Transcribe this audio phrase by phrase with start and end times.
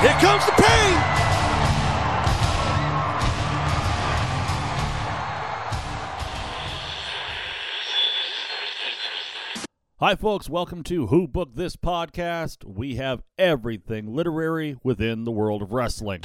[0.00, 0.98] Here comes the pain.
[9.98, 10.50] Hi, folks.
[10.50, 12.62] Welcome to Who Booked This podcast.
[12.62, 16.24] We have everything literary within the world of wrestling.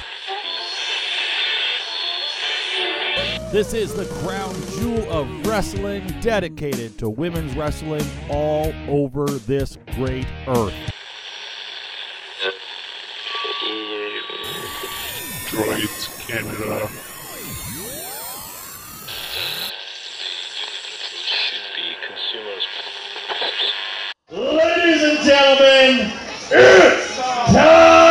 [3.52, 10.26] This is the crown jewel of wrestling dedicated to women's wrestling all over this great
[10.46, 10.91] earth.
[15.52, 16.88] Droids Canada.
[24.30, 26.10] Ladies and gentlemen,
[26.50, 28.01] it's time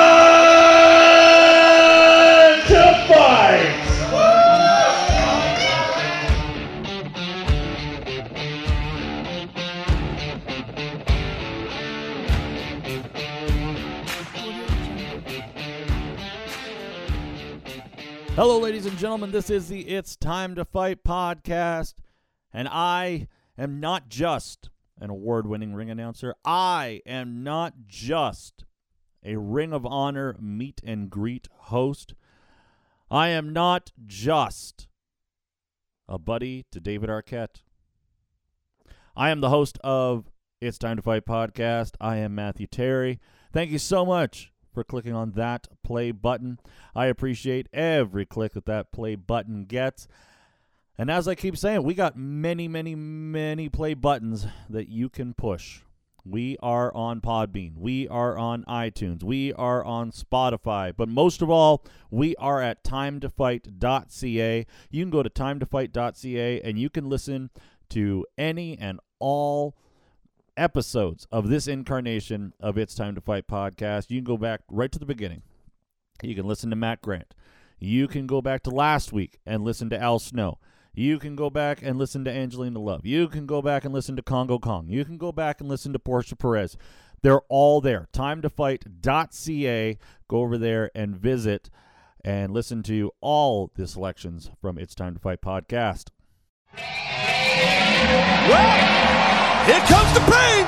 [18.42, 19.30] Hello, ladies and gentlemen.
[19.30, 21.94] This is the It's Time to Fight podcast,
[22.52, 26.34] and I am not just an award winning ring announcer.
[26.44, 28.66] I am not just
[29.24, 32.16] a Ring of Honor meet and greet host.
[33.12, 34.88] I am not just
[36.10, 37.62] a buddy to David Arquette.
[39.16, 41.92] I am the host of It's Time to Fight podcast.
[42.02, 43.20] I am Matthew Terry.
[43.54, 46.60] Thank you so much for clicking on that play button.
[46.96, 50.08] I appreciate every click that that play button gets.
[50.98, 55.34] And as I keep saying, we got many, many, many play buttons that you can
[55.34, 55.82] push.
[56.24, 57.78] We are on Podbean.
[57.78, 59.24] We are on iTunes.
[59.24, 60.94] We are on Spotify.
[60.96, 64.66] But most of all, we are at timetofight.ca.
[64.92, 67.50] You can go to timetofight.ca and you can listen
[67.90, 69.76] to any and all
[70.58, 74.10] episodes of this incarnation of It's Time to Fight podcast.
[74.10, 75.44] You can go back right to the beginning.
[76.22, 77.34] You can listen to Matt Grant.
[77.80, 80.60] You can go back to last week and listen to Al Snow.
[80.94, 83.06] You can go back and listen to Angelina Love.
[83.06, 84.88] You can go back and listen to Kongo Kong.
[84.90, 86.78] You can go back and listen to Portia Perez.
[87.22, 88.08] They're all there.
[88.14, 89.98] Timetofight.ca.
[90.28, 91.70] Go over there and visit
[92.24, 96.10] and listen to all the selections from It's Time to Fight podcast.
[98.50, 99.21] Well,
[99.66, 100.68] here comes the pain.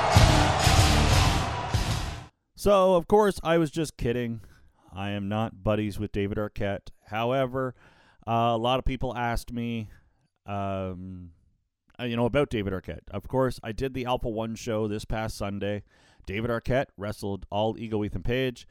[2.56, 4.40] So, of course, I was just kidding.
[4.92, 6.88] I am not buddies with David Arquette.
[7.06, 7.74] However,
[8.26, 9.90] uh, a lot of people asked me,
[10.46, 11.30] um,
[11.98, 13.08] uh, you know, about David Arquette.
[13.10, 15.82] Of course, I did the Alpha One show this past Sunday.
[16.26, 18.66] David Arquette wrestled all Ego Ethan Page,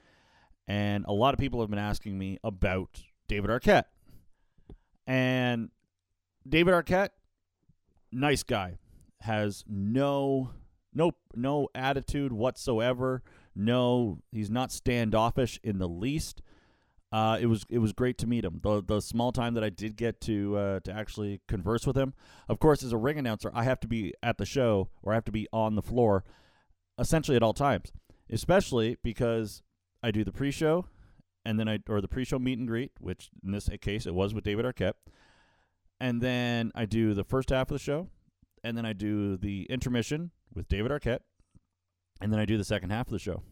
[0.67, 3.85] and a lot of people have been asking me about David Arquette.
[5.05, 5.69] And
[6.47, 7.09] David Arquette,
[8.11, 8.77] nice guy,
[9.23, 10.51] has no
[10.93, 13.23] no no attitude whatsoever.
[13.55, 16.41] No, he's not standoffish in the least.
[17.11, 18.59] Uh, it was it was great to meet him.
[18.61, 22.13] The the small time that I did get to uh, to actually converse with him.
[22.49, 25.15] Of course, as a ring announcer, I have to be at the show or I
[25.15, 26.23] have to be on the floor,
[26.97, 27.91] essentially at all times.
[28.29, 29.61] Especially because
[30.01, 30.87] I do the pre-show,
[31.45, 34.33] and then I or the pre-show meet and greet, which in this case it was
[34.33, 34.95] with David Arquette,
[35.99, 38.09] and then I do the first half of the show,
[38.63, 41.21] and then I do the intermission with David Arquette,
[42.21, 43.43] and then I do the second half of the show.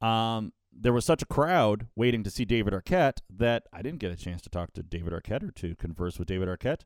[0.00, 4.10] Um, there was such a crowd waiting to see David Arquette that I didn't get
[4.10, 6.82] a chance to talk to David Arquette or to converse with David Arquette.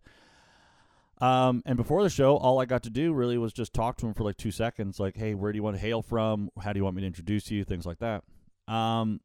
[1.19, 4.07] Um, and before the show, all I got to do really was just talk to
[4.07, 6.51] him for like two seconds, like, "Hey, where do you want to hail from?
[6.63, 7.65] How do you want me to introduce you?
[7.65, 8.23] Things like that."
[8.69, 9.21] Um,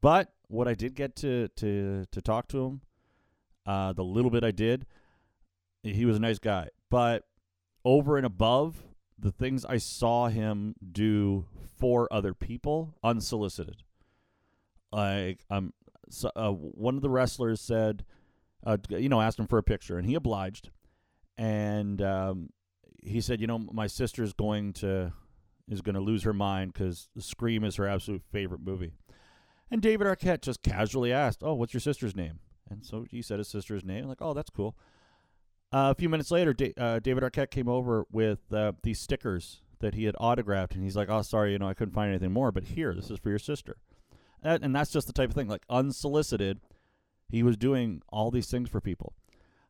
[0.00, 2.80] but what I did get to to to talk to him,
[3.64, 4.86] uh, the little bit I did,
[5.84, 6.70] he was a nice guy.
[6.90, 7.24] But
[7.84, 8.84] over and above
[9.18, 11.46] the things I saw him do
[11.78, 13.82] for other people, unsolicited.
[14.92, 15.72] Like um,
[16.08, 18.04] so, uh, one of the wrestlers said,
[18.64, 20.70] uh, you know, asked him for a picture, and he obliged.
[21.38, 22.50] And um,
[23.02, 25.12] he said, you know, my sister's going to
[25.68, 28.92] is going to lose her mind because Scream is her absolute favorite movie.
[29.70, 33.38] And David Arquette just casually asked, "Oh, what's your sister's name?" And so he said
[33.38, 34.06] his sister's name.
[34.06, 34.76] Like, oh, that's cool.
[35.72, 39.62] Uh, a few minutes later, da- uh, David Arquette came over with uh, these stickers
[39.78, 42.32] that he had autographed, and he's like, "Oh, sorry, you know, I couldn't find anything
[42.32, 43.76] more, but here, this is for your sister."
[44.42, 46.60] And, that's just the type of thing, like unsolicited.
[47.28, 49.12] He was doing all these things for people.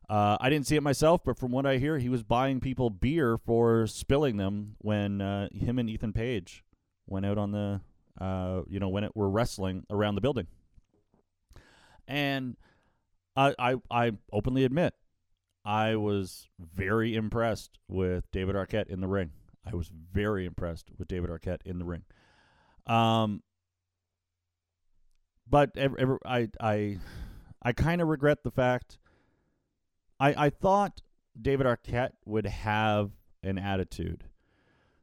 [0.09, 2.89] Uh, I didn't see it myself, but from what I hear, he was buying people
[2.89, 6.63] beer for spilling them when uh, him and Ethan Page
[7.05, 7.81] went out on the,
[8.69, 10.47] you know, when it were wrestling around the building.
[12.07, 12.55] And
[13.35, 14.93] I, I, I openly admit,
[15.63, 19.31] I was very impressed with David Arquette in the ring.
[19.65, 22.03] I was very impressed with David Arquette in the ring.
[22.87, 23.43] Um,
[25.47, 26.97] but ev ev I I
[27.61, 28.97] I kind of regret the fact.
[30.19, 31.01] I I thought
[31.39, 33.11] David Arquette would have
[33.43, 34.23] an attitude,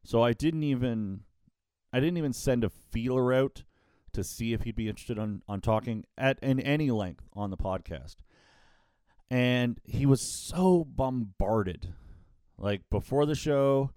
[0.03, 1.21] so I didn't even
[1.93, 3.63] I didn't even send a feeler out
[4.13, 7.57] to see if he'd be interested on on talking at in any length on the
[7.57, 8.17] podcast.
[9.31, 11.93] And he was so bombarded.
[12.57, 13.93] Like before the show,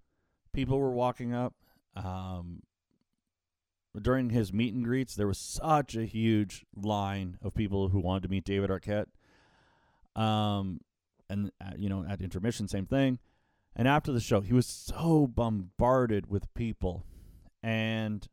[0.53, 1.53] people were walking up.
[1.95, 2.63] Um,
[3.99, 8.23] during his meet and greets, there was such a huge line of people who wanted
[8.23, 9.07] to meet David Arquette.
[10.15, 10.79] Um,
[11.29, 13.19] and uh, you know, at intermission, same thing.
[13.75, 17.05] And after the show, he was so bombarded with people,
[17.63, 18.27] and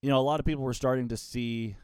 [0.00, 1.76] you know, a lot of people were starting to see,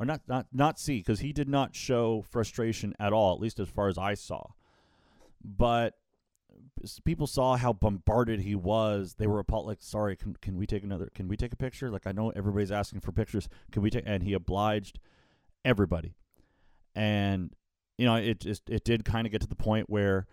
[0.00, 3.60] or not not not see, because he did not show frustration at all, at least
[3.60, 4.46] as far as I saw.
[5.44, 5.94] But
[7.04, 9.14] people saw how bombarded he was.
[9.18, 11.10] They were like, sorry, can can we take another?
[11.14, 11.90] Can we take a picture?
[11.90, 13.48] Like, I know everybody's asking for pictures.
[13.70, 14.04] Can we take?
[14.06, 14.98] And he obliged
[15.64, 16.14] everybody.
[16.94, 17.54] And
[17.98, 20.26] you know, it just it did kind of get to the point where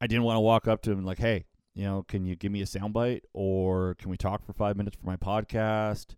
[0.00, 2.52] I didn't want to walk up to him like, hey, you know, can you give
[2.52, 6.14] me a soundbite or can we talk for five minutes for my podcast?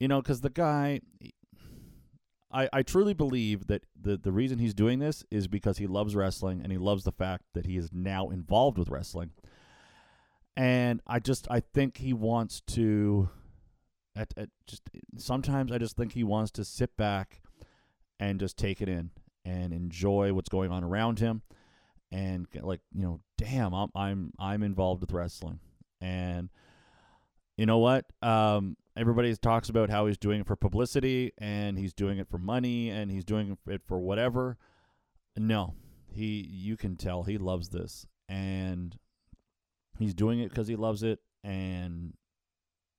[0.00, 1.00] You know, because the guy,
[2.50, 6.16] I, I truly believe that the, the reason he's doing this is because he loves
[6.16, 9.32] wrestling and he loves the fact that he is now involved with wrestling.
[10.56, 13.28] And I just, I think he wants to,
[14.16, 14.82] at, at just
[15.16, 17.42] sometimes I just think he wants to sit back
[18.18, 19.10] and just take it in
[19.44, 21.42] and enjoy what's going on around him
[22.10, 25.60] and like you know damn I'm I'm I'm involved with wrestling
[26.00, 26.48] and
[27.56, 31.94] you know what um everybody talks about how he's doing it for publicity and he's
[31.94, 34.58] doing it for money and he's doing it for whatever.
[35.36, 35.74] No
[36.10, 38.98] he you can tell he loves this and
[39.98, 42.14] he's doing it because he loves it and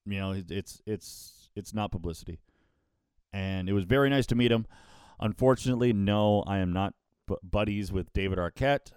[0.05, 2.39] you know it's it's it's not publicity.
[3.33, 4.65] And it was very nice to meet him.
[5.19, 6.93] Unfortunately no i am not
[7.43, 8.91] buddies with david arquette.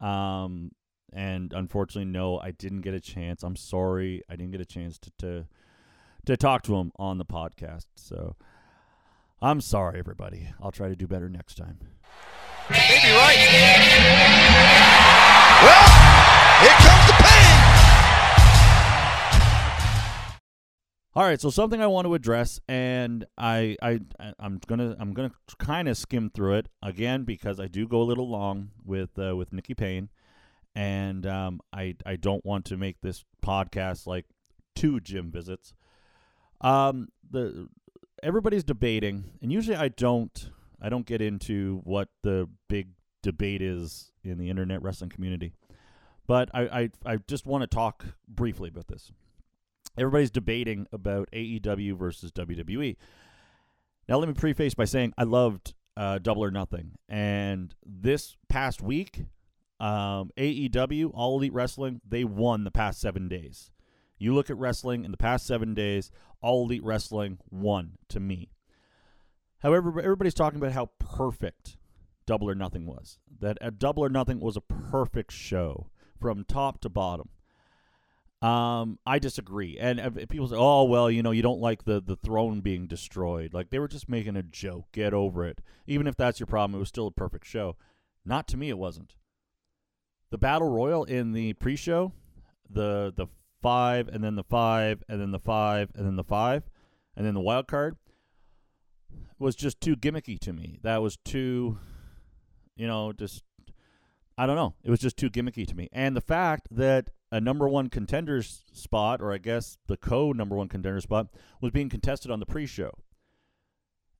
[0.00, 0.72] Um,
[1.14, 3.44] and unfortunately, no, I didn't get a chance.
[3.44, 5.46] I'm sorry, I didn't get a chance to to,
[6.26, 7.86] to talk to him on the podcast.
[7.94, 8.36] So
[9.42, 10.52] I'm sorry, everybody.
[10.60, 11.78] I'll try to do better next time.
[12.70, 13.36] Maybe right.
[15.62, 15.88] Well,
[16.62, 17.60] here comes the pain.
[21.16, 24.00] All right, so something I want to address, and I, I,
[24.40, 28.02] I'm gonna, I'm gonna kind of skim through it again because I do go a
[28.02, 30.08] little long with, uh, with Nikki Payne,
[30.74, 34.24] and um, I, I don't want to make this podcast like
[34.74, 35.72] two gym visits.
[36.64, 37.68] Um, the
[38.22, 40.50] everybody's debating, and usually I don't,
[40.80, 42.88] I don't get into what the big
[43.22, 45.52] debate is in the internet wrestling community,
[46.26, 49.12] but I, I, I just want to talk briefly about this
[49.96, 52.96] everybody's debating about AEW versus WWE.
[54.08, 58.82] Now, let me preface by saying I loved uh, Double or Nothing, and this past
[58.82, 59.24] week,
[59.80, 63.70] um, AEW All Elite Wrestling they won the past seven days.
[64.24, 66.10] You look at wrestling in the past seven days,
[66.40, 68.48] All Elite Wrestling won to me.
[69.58, 71.76] However, everybody's talking about how perfect
[72.24, 73.18] Double or Nothing was.
[73.40, 77.28] That a Double or Nothing was a perfect show from top to bottom.
[78.40, 79.76] Um, I disagree.
[79.78, 82.86] And uh, people say, "Oh, well, you know, you don't like the the throne being
[82.86, 84.86] destroyed." Like they were just making a joke.
[84.92, 85.60] Get over it.
[85.86, 87.76] Even if that's your problem, it was still a perfect show.
[88.24, 89.16] Not to me, it wasn't.
[90.30, 92.12] The battle royal in the pre-show,
[92.70, 93.26] the the
[93.64, 96.68] five, and then the five, and then the five, and then the five,
[97.16, 97.96] and then the wild card
[99.38, 100.78] was just too gimmicky to me.
[100.82, 101.78] That was too,
[102.76, 103.42] you know, just
[104.36, 104.74] I don't know.
[104.84, 105.88] It was just too gimmicky to me.
[105.92, 110.56] And the fact that a number one contenders spot, or I guess the co number
[110.56, 111.28] one contender spot,
[111.62, 112.92] was being contested on the pre show.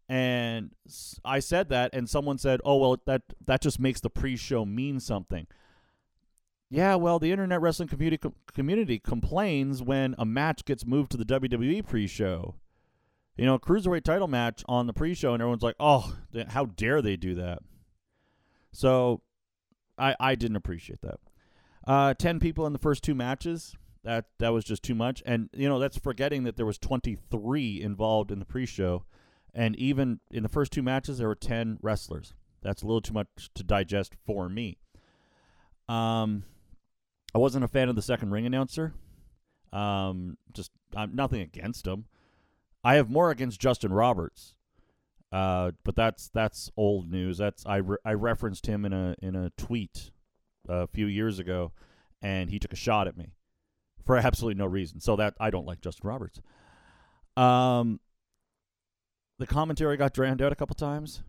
[0.08, 0.70] And
[1.22, 5.00] I said that, and someone said, "Oh well, that that just makes the pre-show mean
[5.00, 5.46] something."
[6.74, 11.24] Yeah, well, the internet wrestling community community complains when a match gets moved to the
[11.24, 12.56] WWE pre-show.
[13.36, 16.16] You know, cruiserweight title match on the pre-show, and everyone's like, "Oh,
[16.48, 17.60] how dare they do that?"
[18.72, 19.22] So,
[19.96, 21.20] I I didn't appreciate that.
[21.86, 23.76] Uh, Ten people in the first two matches.
[24.02, 27.80] That that was just too much, and you know that's forgetting that there was 23
[27.80, 29.04] involved in the pre-show,
[29.54, 32.34] and even in the first two matches there were 10 wrestlers.
[32.62, 34.78] That's a little too much to digest for me.
[35.88, 36.44] Um,
[37.34, 38.94] I wasn't a fan of the second ring announcer.
[39.72, 42.06] Um, just I'm nothing against him.
[42.84, 44.54] I have more against Justin Roberts.
[45.32, 47.38] Uh, but that's that's old news.
[47.38, 50.12] That's I re- I referenced him in a in a tweet
[50.68, 51.72] a few years ago,
[52.22, 53.32] and he took a shot at me
[54.06, 55.00] for absolutely no reason.
[55.00, 56.40] So that I don't like Justin Roberts.
[57.36, 57.98] Um,
[59.40, 61.24] the commentary got drowned out a couple times.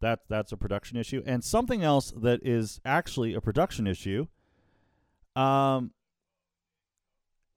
[0.00, 1.24] That that's a production issue.
[1.26, 4.28] And something else that is actually a production issue
[5.36, 5.92] um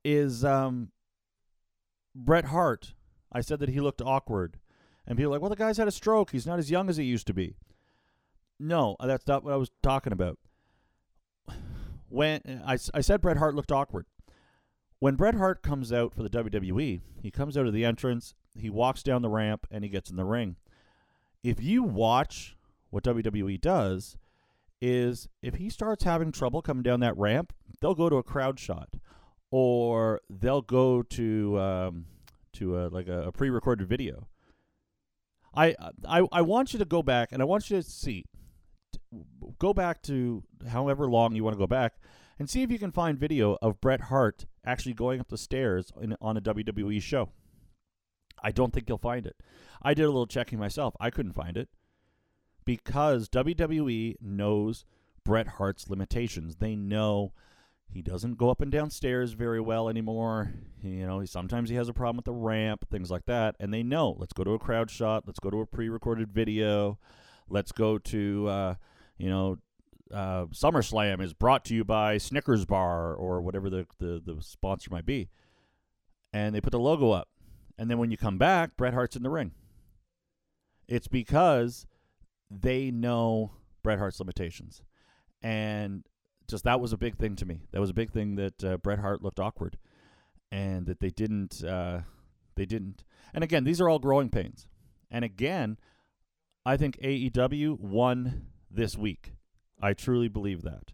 [0.03, 0.91] is um
[2.15, 2.93] Bret Hart.
[3.31, 4.57] I said that he looked awkward.
[5.05, 6.31] And people are like, "Well, the guy's had a stroke.
[6.31, 7.55] He's not as young as he used to be."
[8.59, 10.37] No, that's not what I was talking about.
[12.09, 14.05] When I, I said Bret Hart looked awkward.
[14.99, 18.69] When Bret Hart comes out for the WWE, he comes out of the entrance, he
[18.69, 20.55] walks down the ramp, and he gets in the ring.
[21.43, 22.57] If you watch
[22.89, 24.17] what WWE does,
[24.81, 28.59] is if he starts having trouble coming down that ramp, they'll go to a crowd
[28.59, 28.89] shot,
[29.51, 32.05] or they'll go to um,
[32.53, 34.27] to a, like a, a pre-recorded video.
[35.55, 35.75] I,
[36.07, 38.25] I I want you to go back and I want you to see
[39.59, 41.93] go back to however long you want to go back
[42.37, 45.91] and see if you can find video of Bret Hart actually going up the stairs
[45.99, 47.29] in, on a WWE show.
[48.43, 49.37] I don't think you'll find it.
[49.81, 50.95] I did a little checking myself.
[50.99, 51.69] I couldn't find it
[52.67, 54.83] because WWE knows
[55.23, 56.57] Bret Hart's limitations.
[56.57, 57.31] They know
[57.89, 60.51] he doesn't go up and down stairs very well anymore.
[60.83, 63.55] You know, sometimes he has a problem with the ramp, things like that.
[63.61, 66.99] And they know, let's go to a crowd shot, let's go to a pre-recorded video,
[67.49, 68.75] let's go to, uh,
[69.17, 69.57] you know,
[70.13, 74.89] uh, SummerSlam is brought to you by Snickers Bar or whatever the, the, the sponsor
[74.91, 75.29] might be.
[76.33, 77.29] And they put the logo up.
[77.77, 79.53] And then when you come back, Bret Hart's in the ring.
[80.89, 81.87] It's because
[82.49, 83.51] they know
[83.83, 84.81] Bret Hart's limitations.
[85.41, 86.03] And
[86.47, 87.61] just that was a big thing to me.
[87.71, 89.77] That was a big thing that uh, Bret Hart looked awkward,
[90.51, 91.63] and that they didn't.
[91.63, 92.01] Uh,
[92.55, 93.03] they didn't.
[93.33, 94.67] And again, these are all growing pains.
[95.11, 95.77] And again,
[96.65, 99.33] I think AEW won this week.
[99.81, 100.91] I truly believe that.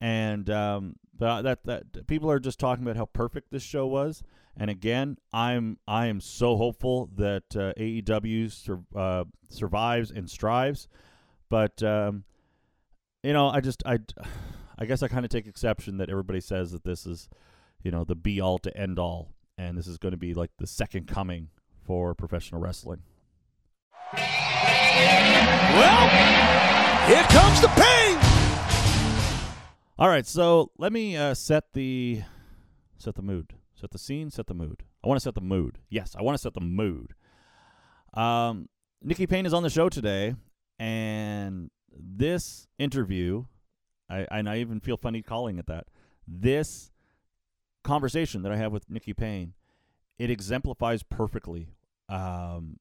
[0.00, 4.22] And um, that, that that people are just talking about how perfect this show was.
[4.58, 10.88] And again, I'm I am so hopeful that uh, AEW sur- uh, survives and strives.
[11.48, 12.24] But um,
[13.22, 13.98] you know, I just I
[14.78, 17.28] I guess I kind of take exception that everybody says that this is,
[17.82, 20.50] you know, the be all to end all, and this is going to be like
[20.58, 21.48] the second coming
[21.84, 23.02] for professional wrestling.
[25.72, 26.08] Well,
[27.06, 28.18] here comes the pain.
[29.98, 32.22] All right, so let me uh, set the
[32.98, 34.82] set the mood, set the scene, set the mood.
[35.04, 35.78] I want to set the mood.
[35.88, 37.14] Yes, I want to set the mood.
[38.14, 38.68] Um,
[39.02, 40.34] Nikki Payne is on the show today,
[40.78, 43.44] and this interview,
[44.08, 45.86] I and I even feel funny calling it that.
[46.26, 46.90] This
[47.84, 49.54] conversation that I have with Nikki Payne,
[50.18, 51.68] it exemplifies perfectly
[52.08, 52.78] um,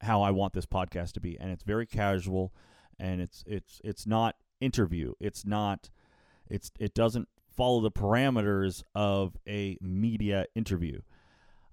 [0.00, 2.52] how I want this podcast to be, and it's very casual,
[2.98, 5.14] and it's it's it's not interview.
[5.20, 5.90] It's not.
[6.48, 7.28] It's it doesn't
[7.60, 10.98] follow the parameters of a media interview.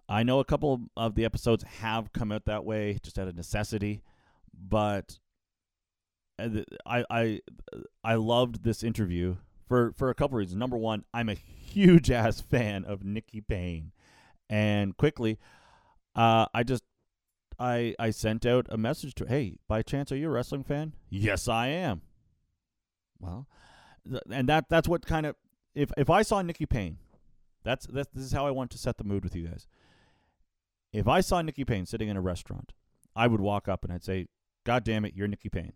[0.10, 3.38] I know a couple of the episodes have come out that way, just out of
[3.38, 4.01] necessity,
[4.53, 5.17] but
[6.38, 6.50] uh,
[6.86, 7.39] I I
[8.03, 10.60] I loved this interview for for a couple reasons.
[10.60, 13.94] Number one, I'm a huge ass fan of Nikki Payne,
[14.50, 15.39] and quickly,
[16.17, 16.84] uh, I just
[17.58, 20.91] I I sent out a message to hey, by chance, are you a wrestling fan?
[21.10, 22.01] Yes, I am.
[23.22, 23.48] Well,
[24.06, 25.38] th- and that that's what kind of
[25.77, 26.98] if if I saw Nikki Payne,
[27.63, 29.67] that's that's this is how I want to set the mood with you guys.
[30.91, 32.74] If I saw Nikki Payne sitting in a restaurant,
[33.15, 34.27] I would walk up and I'd say,
[34.65, 35.74] "God damn it, you're Nikki Payne."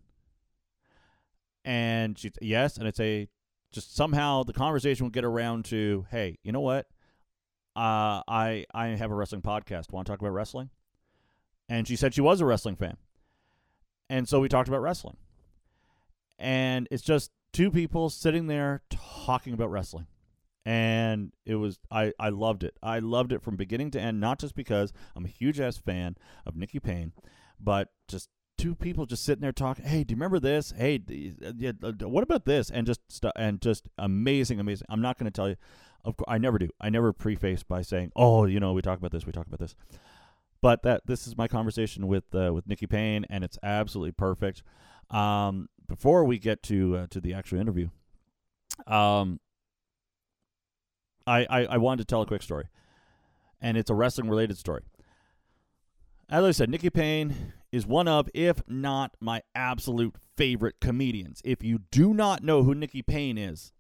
[1.63, 3.29] And she'd yes, and I'd say,
[3.72, 6.88] just somehow the conversation would get around to, "Hey, you know what?
[7.75, 9.91] Uh, I I have a wrestling podcast.
[9.91, 10.72] Want to talk about wrestling?"
[11.70, 12.98] And she said she was a wrestling fan,
[14.10, 15.17] and so we talked about wrestling.
[16.39, 20.08] And it's just two people sitting there talking about wrestling
[20.65, 22.75] and it was I, I loved it.
[22.84, 26.15] I loved it from beginning to end, not just because I'm a huge ass fan
[26.46, 27.13] of Nikki Payne,
[27.60, 29.86] but just two people just sitting there talking.
[29.86, 30.72] Hey, do you remember this?
[30.77, 31.01] Hey,
[31.43, 32.70] uh, what about this?
[32.70, 34.86] And just stu- and just amazing, amazing.
[34.89, 35.55] I'm not going to tell you.
[36.03, 36.70] Of course, I never do.
[36.79, 39.60] I never preface by saying, "Oh, you know, we talk about this, we talk about
[39.60, 39.75] this."
[40.62, 44.63] But that this is my conversation with uh, with Nikki Payne, and it's absolutely perfect.
[45.10, 47.89] Um, before we get to uh, to the actual interview,
[48.88, 49.41] um,
[51.27, 52.65] I, I, I wanted to tell a quick story,
[53.62, 54.83] and it's a wrestling related story.
[56.29, 61.41] As I said, Nikki Payne is one of, if not my absolute favorite comedians.
[61.43, 63.74] If you do not know who Nikki Payne is,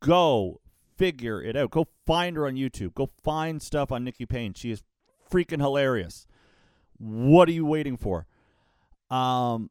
[0.00, 0.60] go
[0.96, 1.70] figure it out.
[1.70, 2.94] Go find her on YouTube.
[2.94, 4.52] Go find stuff on Nikki Payne.
[4.52, 4.82] She is
[5.30, 6.26] freaking hilarious.
[6.98, 8.26] What are you waiting for?
[9.10, 9.70] Um,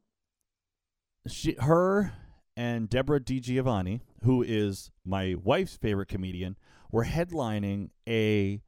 [1.26, 2.12] she, her,
[2.56, 6.56] and Debra DiGiovanni, who is my wife's favorite comedian,
[6.90, 8.62] were headlining a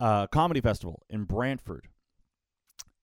[0.00, 1.88] uh, comedy festival in Brantford,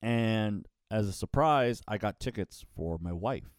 [0.01, 3.49] And as a surprise, I got tickets for my wife.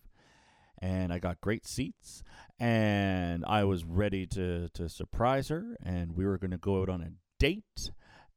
[0.80, 2.22] And I got great seats.
[2.58, 5.76] And I was ready to, to surprise her.
[5.84, 7.90] And we were going to go out on a date.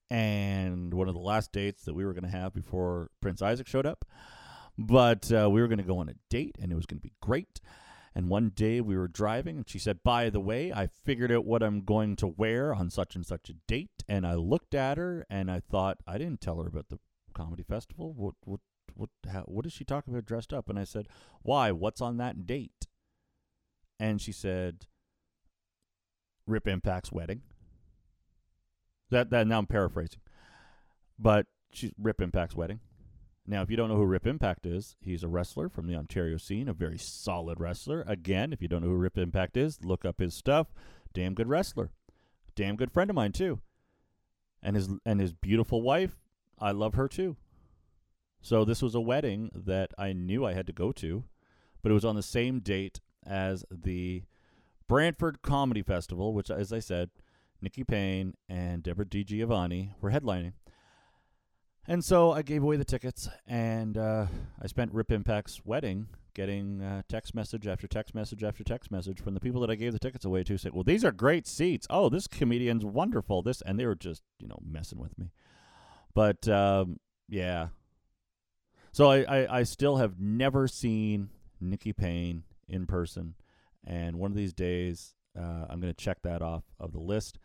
[0.09, 3.67] And one of the last dates that we were going to have before Prince Isaac
[3.67, 4.05] showed up.
[4.81, 7.07] But uh, we were going to go on a date, and it was going to
[7.07, 7.61] be great.
[8.13, 11.45] And one day we were driving, and she said, By the way, I figured out
[11.45, 14.03] what I'm going to wear on such and such a date.
[14.07, 17.00] And I looked at her and I thought, I didn't tell her about the
[17.33, 18.13] comedy festival.
[18.13, 18.59] What, what,
[18.95, 20.69] what, how, what is she talking about dressed up?
[20.69, 21.07] And I said,
[21.41, 21.71] Why?
[21.71, 22.88] What's on that date?
[24.00, 24.88] And she said,
[26.47, 27.43] Rip Impact's wedding.
[29.09, 30.21] That, that now I'm paraphrasing.
[31.17, 32.79] But she's Rip Impact's wedding.
[33.48, 36.38] Now, if you don't know who Rip Impact is, he's a wrestler from the Ontario
[36.38, 38.03] scene, a very solid wrestler.
[38.07, 40.67] Again, if you don't know who Rip Impact is, look up his stuff.
[41.13, 41.89] Damn good wrestler.
[42.55, 43.60] Damn good friend of mine too.
[44.62, 46.19] And his and his beautiful wife,
[46.60, 47.36] I love her too.
[48.41, 51.24] So this was a wedding that I knew I had to go to,
[51.81, 54.24] but it was on the same date as the
[54.88, 57.10] Brantford Comedy Festival, which as I said,
[57.62, 60.53] Nikki Payne and Debra DiGiovanni were headlining.
[61.88, 64.27] And so I gave away the tickets, and uh,
[64.61, 69.19] I spent Rip Impact's wedding getting uh, text message after text message after text message
[69.19, 70.57] from the people that I gave the tickets away to.
[70.57, 71.88] Say, "Well, these are great seats.
[71.89, 73.41] Oh, this comedian's wonderful.
[73.41, 75.31] This," and they were just you know messing with me.
[76.13, 77.69] But um, yeah,
[78.91, 83.33] so I, I I still have never seen Nikki Payne in person,
[83.85, 87.39] and one of these days uh, I'm going to check that off of the list.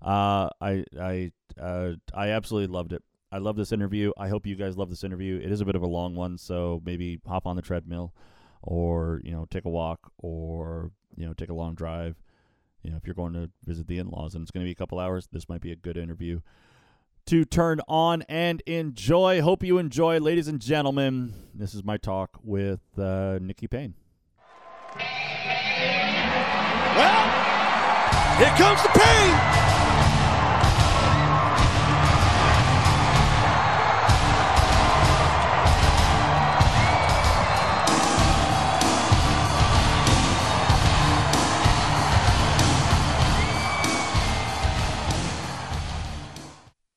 [0.00, 3.02] Uh, I I uh, I absolutely loved it.
[3.32, 4.12] I love this interview.
[4.18, 5.40] I hope you guys love this interview.
[5.42, 8.12] It is a bit of a long one, so maybe hop on the treadmill
[8.62, 12.16] or, you know, take a walk or, you know, take a long drive.
[12.82, 14.76] You know, if you're going to visit the in-laws and it's going to be a
[14.76, 16.40] couple hours, this might be a good interview
[17.26, 19.40] to turn on and enjoy.
[19.40, 21.32] Hope you enjoy, ladies and gentlemen.
[21.54, 23.94] This is my talk with uh, Nikki Payne.
[26.94, 27.30] Well,
[28.36, 29.61] here comes the pain.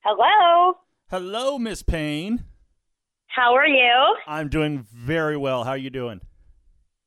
[0.07, 0.77] Hello.
[1.09, 2.45] Hello, Miss Payne.
[3.25, 4.15] How are you?
[4.27, 5.63] I'm doing very well.
[5.63, 6.21] How are you doing?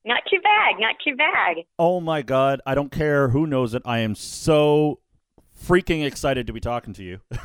[0.03, 0.75] Not too bad.
[0.79, 1.63] Not too bad.
[1.77, 3.83] Oh my god, I don't care who knows it.
[3.85, 4.99] I am so
[5.65, 7.19] freaking excited to be talking to you.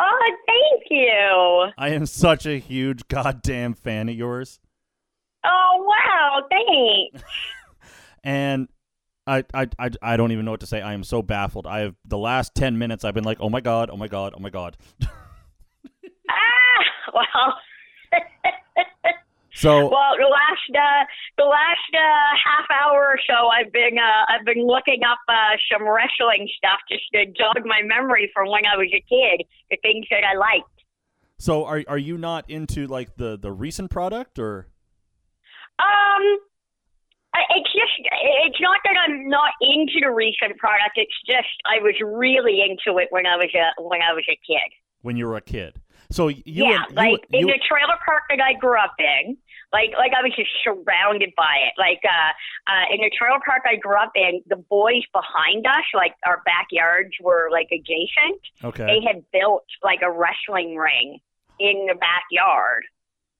[0.00, 1.72] Oh, thank you.
[1.76, 4.60] I am such a huge goddamn fan of yours.
[5.44, 6.42] Oh, wow.
[6.48, 7.24] Thanks.
[8.22, 8.68] And
[9.28, 10.80] I, I, I, I don't even know what to say.
[10.80, 11.66] I am so baffled.
[11.66, 14.32] I have the last 10 minutes I've been like, "Oh my god, oh my god,
[14.36, 14.76] oh my god."
[16.30, 16.82] ah,
[17.14, 17.54] well.
[19.54, 21.04] So well, the last uh,
[21.36, 25.56] the last uh, half hour or so, I've been uh, I've been looking up uh,
[25.72, 29.76] some wrestling stuff just to jog my memory from when I was a kid, the
[29.82, 30.70] things that I liked.
[31.38, 34.68] so are are you not into like the the recent product or
[35.78, 36.38] Um,
[37.50, 40.96] it's just it's not that I'm not into the recent product.
[40.96, 44.38] It's just I was really into it when I was a when I was a
[44.46, 44.70] kid.
[45.02, 45.80] when you were a kid?
[46.10, 49.36] So you yeah, you, like in you, the trailer park that I grew up in,
[49.72, 51.74] like like I was just surrounded by it.
[51.76, 52.32] Like uh,
[52.72, 56.42] uh, in the trailer park I grew up in, the boys behind us, like our
[56.46, 58.40] backyards were like adjacent.
[58.64, 58.86] okay.
[58.86, 61.18] They had built like a wrestling ring
[61.60, 62.84] in the backyard,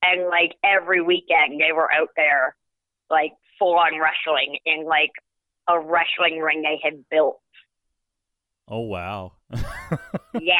[0.03, 2.55] and like every weekend they were out there,
[3.11, 5.11] like full on wrestling in like
[5.69, 7.41] a wrestling ring they had built.
[8.69, 9.33] Oh wow.
[10.41, 10.55] Yeah.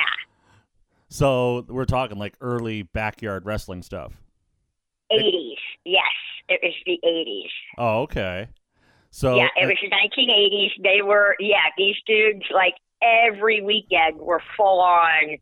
[1.09, 4.13] so we're talking like early backyard wrestling stuff.
[5.13, 5.57] 80s.
[5.85, 6.03] Yes,
[6.49, 7.51] it was the 80s.
[7.79, 8.49] Oh, okay.
[9.11, 10.83] So yeah, it uh, was the 1980s.
[10.83, 15.39] They were, yeah, these dudes, like, every weekend were full on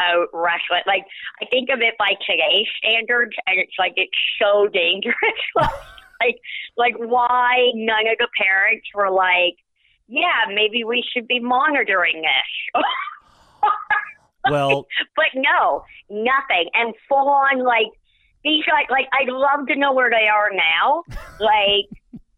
[0.00, 0.82] out wrestling.
[0.86, 1.04] Like,
[1.42, 5.14] I think of it by today's standards, and it's like, it's so dangerous.
[6.20, 6.36] like,
[6.76, 9.56] like, why none of the parents were like,
[10.08, 12.82] yeah, maybe we should be monitoring this.
[14.50, 16.70] well, but no, nothing.
[16.74, 17.92] And full on like
[18.42, 21.02] these like like I'd love to know where they are now.
[21.40, 21.86] Like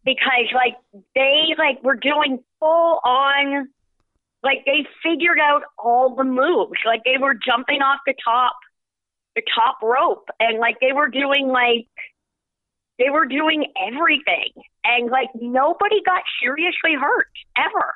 [0.05, 0.75] because like
[1.15, 3.67] they like were doing full on
[4.43, 6.77] like they figured out all the moves.
[6.85, 8.53] Like they were jumping off the top
[9.35, 11.87] the top rope and like they were doing like
[13.03, 14.51] they were doing everything
[14.83, 17.93] and like nobody got seriously hurt ever.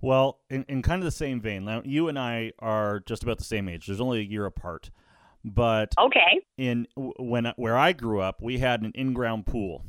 [0.00, 3.38] Well, in, in kind of the same vein, now you and I are just about
[3.38, 3.86] the same age.
[3.86, 4.90] There's only a year apart.
[5.44, 6.40] but Okay.
[6.58, 9.84] in when where I grew up, we had an in-ground pool,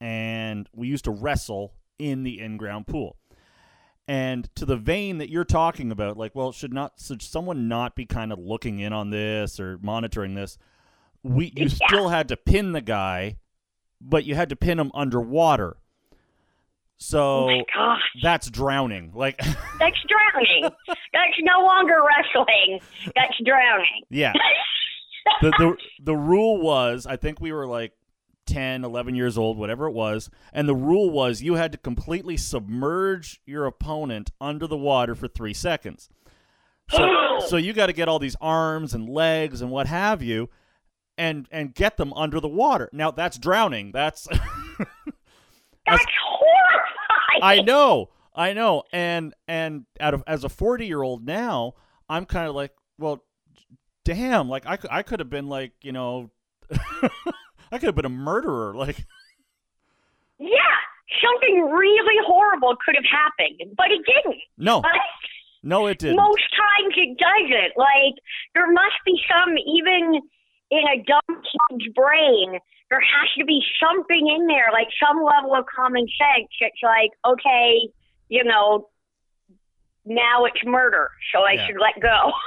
[0.00, 3.16] and we used to wrestle in the in-ground pool.
[4.08, 7.94] And to the vein that you're talking about, like, well, should not should someone not
[7.94, 10.58] be kind of looking in on this or monitoring this?
[11.22, 11.86] We you Yeah.
[11.88, 13.36] still had to pin the guy,
[14.00, 15.76] but you had to pin him underwater.
[15.76, 16.16] Oh
[16.98, 18.00] So gosh.
[18.22, 19.12] that's drowning.
[19.14, 19.38] Like,
[19.78, 20.70] That's drowning.
[20.86, 22.80] That's no longer wrestling.
[23.16, 24.04] That's drowning.
[24.10, 24.32] yeah.
[25.42, 27.92] the, the the rule was I think we were like
[28.46, 32.36] 10, 11 years old, whatever it was, and the rule was you had to completely
[32.36, 36.08] submerge your opponent under the water for 3 seconds.
[36.90, 40.50] So so you got to get all these arms and legs and what have you
[41.20, 42.88] and and get them under the water.
[42.92, 43.92] Now that's drowning.
[43.94, 44.26] That's
[45.86, 47.42] That's horrifying.
[47.42, 51.74] I know, I know, and and out of as a forty year old now,
[52.08, 53.22] I'm kind of like, well,
[54.04, 56.30] damn, like I could I could have been like, you know,
[56.72, 59.04] I could have been a murderer, like
[60.38, 60.76] Yeah,
[61.22, 64.40] something really horrible could have happened, but it didn't.
[64.56, 64.82] no,
[65.62, 66.16] no, it didn't.
[66.16, 67.76] most times it doesn't.
[67.76, 68.14] Like
[68.54, 70.20] there must be some even
[70.70, 72.58] in a dumb kid's brain.
[72.90, 76.48] There has to be something in there, like some level of common sense.
[76.60, 77.88] It's like, okay,
[78.28, 78.88] you know,
[80.04, 81.66] now it's murder, so I Yeah.
[81.66, 82.32] should let go.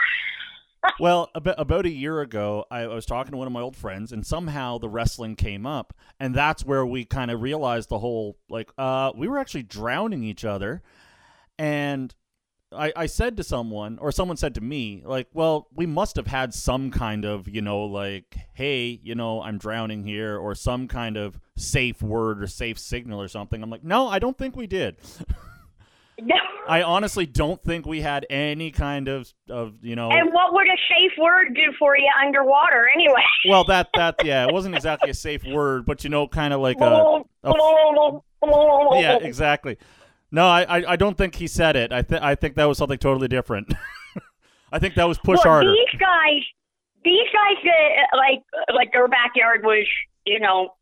[0.99, 3.77] Well, about, about a year ago, I, I was talking to one of my old
[3.77, 7.99] friends, and somehow the wrestling came up, and that's where we kind of realized the
[7.99, 10.83] whole like uh, we were actually drowning each other,
[11.57, 12.13] and
[12.75, 16.27] I, I said to someone, or someone said to me, like, well, we must have
[16.27, 20.87] had some kind of, you know, like, hey, you know, I'm drowning here, or some
[20.87, 23.61] kind of safe word or safe signal or something.
[23.61, 24.97] I'm like, no, I don't think we did.
[26.21, 26.35] No.
[26.67, 30.09] I honestly don't think we had any kind of, of you know.
[30.11, 33.21] And what would a safe word do for you underwater anyway?
[33.49, 36.61] Well, that that yeah, it wasn't exactly a safe word, but you know, kind of
[36.61, 37.53] like a, a
[39.01, 39.77] yeah, exactly.
[40.33, 41.93] No, I, I I don't think he said it.
[41.93, 43.71] I think I think that was something totally different.
[44.71, 45.71] I think that was push well, harder.
[45.71, 46.41] These guys,
[47.05, 48.41] these guys, uh, like
[48.73, 49.85] like their backyard was,
[50.25, 50.73] you know,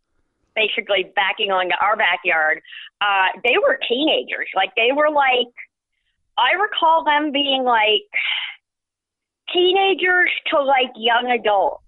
[0.56, 2.62] basically backing onto our backyard.
[3.02, 4.48] Uh, they were teenagers.
[4.56, 5.52] Like they were like,
[6.38, 8.08] I recall them being like
[9.54, 11.84] teenagers to like young adults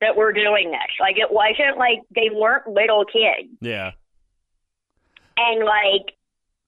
[0.00, 0.92] that were doing this.
[1.00, 3.90] Like it wasn't like they weren't little kids Yeah,
[5.36, 6.14] and like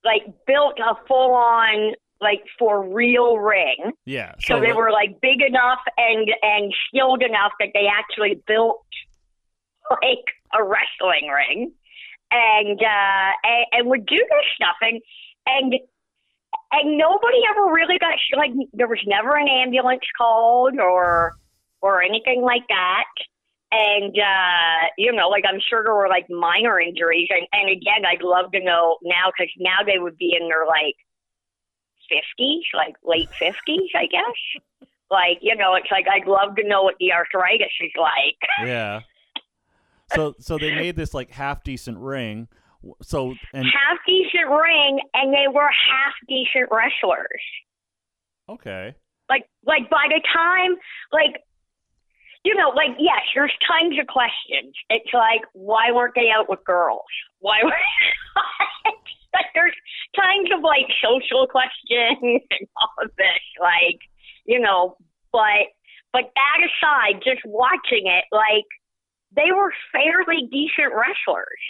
[0.03, 3.91] like built a full on like for real ring.
[4.05, 4.33] yeah.
[4.41, 8.83] So, they like- were like big enough and and skilled enough that they actually built
[9.91, 11.71] like a wrestling ring,
[12.31, 15.01] and uh, and, and would do this stuff and
[15.47, 15.75] and
[16.71, 21.33] and nobody ever really got like there was never an ambulance called or
[21.81, 23.05] or anything like that.
[23.71, 28.03] And uh, you know, like I'm sure there were like minor injuries, and and again,
[28.05, 30.95] I'd love to know now because now they would be in their like
[32.09, 34.89] fifties, like late fifties, I guess.
[35.11, 38.37] Like you know, it's like I'd love to know what the arthritis is like.
[38.67, 39.01] yeah.
[40.15, 42.47] So so they made this like half decent ring.
[43.03, 47.43] So and half decent ring, and they were half decent wrestlers.
[48.49, 48.95] okay,
[49.29, 50.75] Like like by the time
[51.11, 51.43] like
[52.43, 54.73] you know, like yes, there's tons of questions.
[54.89, 57.07] It's like why weren't they out with girls?
[57.39, 57.71] Why were
[59.33, 59.75] like there's
[60.15, 63.99] tons of like social questions and all of this, like,
[64.45, 64.95] you know,
[65.31, 65.69] but
[66.11, 68.65] but that aside, just watching it, like
[69.35, 71.63] they were fairly decent wrestlers.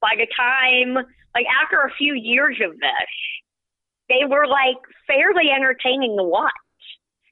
[0.00, 3.12] By the time like after a few years of this,
[4.08, 6.52] they were like fairly entertaining to watch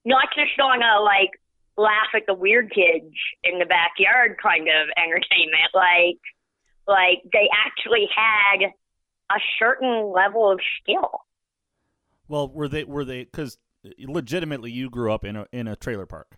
[0.04, 1.30] not just on a like
[1.76, 3.12] laugh at the weird kids
[3.44, 5.72] in the backyard kind of entertainment.
[5.74, 6.20] Like,
[6.86, 8.70] like they actually had
[9.30, 11.20] a certain level of skill.
[12.28, 13.58] well, were they were they because
[13.98, 16.36] legitimately you grew up in a in a trailer park.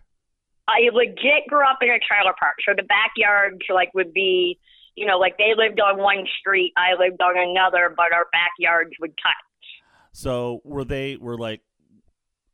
[0.67, 4.57] I legit grew up in a trailer park, so the backyards like would be,
[4.95, 8.91] you know, like they lived on one street, I lived on another, but our backyards
[8.99, 9.33] would touch.
[10.11, 11.61] So were they were like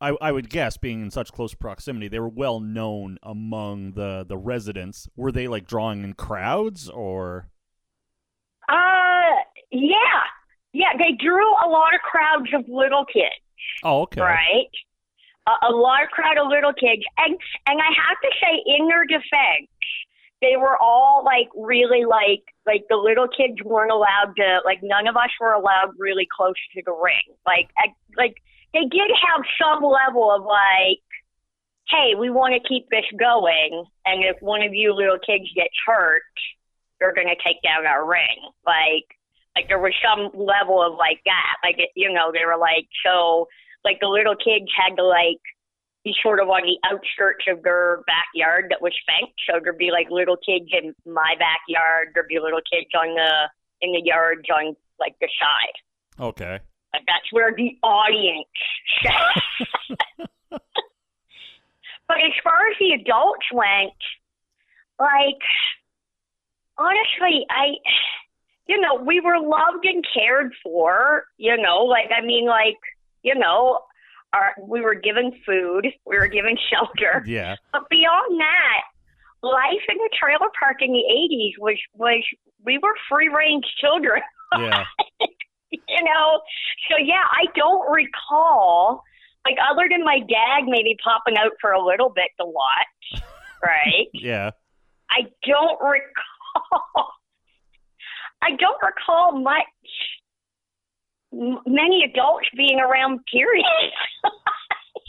[0.02, 4.24] I, I would guess being in such close proximity, they were well known among the,
[4.26, 5.08] the residents.
[5.16, 7.48] Were they like drawing in crowds or
[8.68, 9.38] Uh,
[9.70, 10.22] yeah,
[10.72, 13.42] yeah, they drew a lot of crowds of little kids.
[13.84, 14.20] Oh, okay.
[14.20, 14.70] right?
[15.46, 17.36] A, a large crowd of little kids, and
[17.66, 19.70] and I have to say, in their defense,
[20.40, 25.06] they were all like really like like the little kids weren't allowed to like none
[25.06, 27.36] of us were allowed really close to the ring.
[27.46, 28.36] Like I, like
[28.72, 31.02] they did have some level of like
[31.92, 35.76] hey, we want to keep this going, and if one of you little kids gets
[35.86, 36.22] hurt,
[36.98, 38.48] they're going to take down our ring.
[38.64, 39.04] Like,
[39.54, 41.60] like there was some level of like that.
[41.62, 43.48] Like, you know, they were like, so,
[43.84, 45.42] like the little kids had to like
[46.04, 49.36] be sort of on the outskirts of their backyard that was fenced.
[49.46, 52.14] So there'd be like little kids in my backyard.
[52.14, 53.50] There'd be little kids on the
[53.82, 56.24] in the yards on like the side.
[56.24, 56.60] Okay.
[56.92, 58.48] That's where the audience.
[59.02, 60.28] sat.
[60.50, 63.96] but as far as the adults went,
[64.98, 65.42] like
[66.78, 67.76] honestly, I,
[68.66, 71.24] you know, we were loved and cared for.
[71.38, 72.78] You know, like I mean, like
[73.22, 73.80] you know,
[74.32, 77.22] our, we were given food, we were given shelter.
[77.26, 77.56] Yeah.
[77.72, 78.82] But beyond that,
[79.42, 82.24] life in the trailer park in the '80s was was
[82.64, 84.22] we were free range children.
[84.58, 84.84] Yeah.
[85.88, 86.40] you know,
[86.88, 89.02] so yeah, I don't recall
[89.44, 93.22] like other than my dad maybe popping out for a little bit to watch,
[93.62, 94.08] right?
[94.12, 94.50] Yeah.
[95.10, 97.08] I don't recall.
[98.42, 99.64] I don't recall much.
[101.32, 103.20] Many adults being around.
[103.32, 103.64] Period.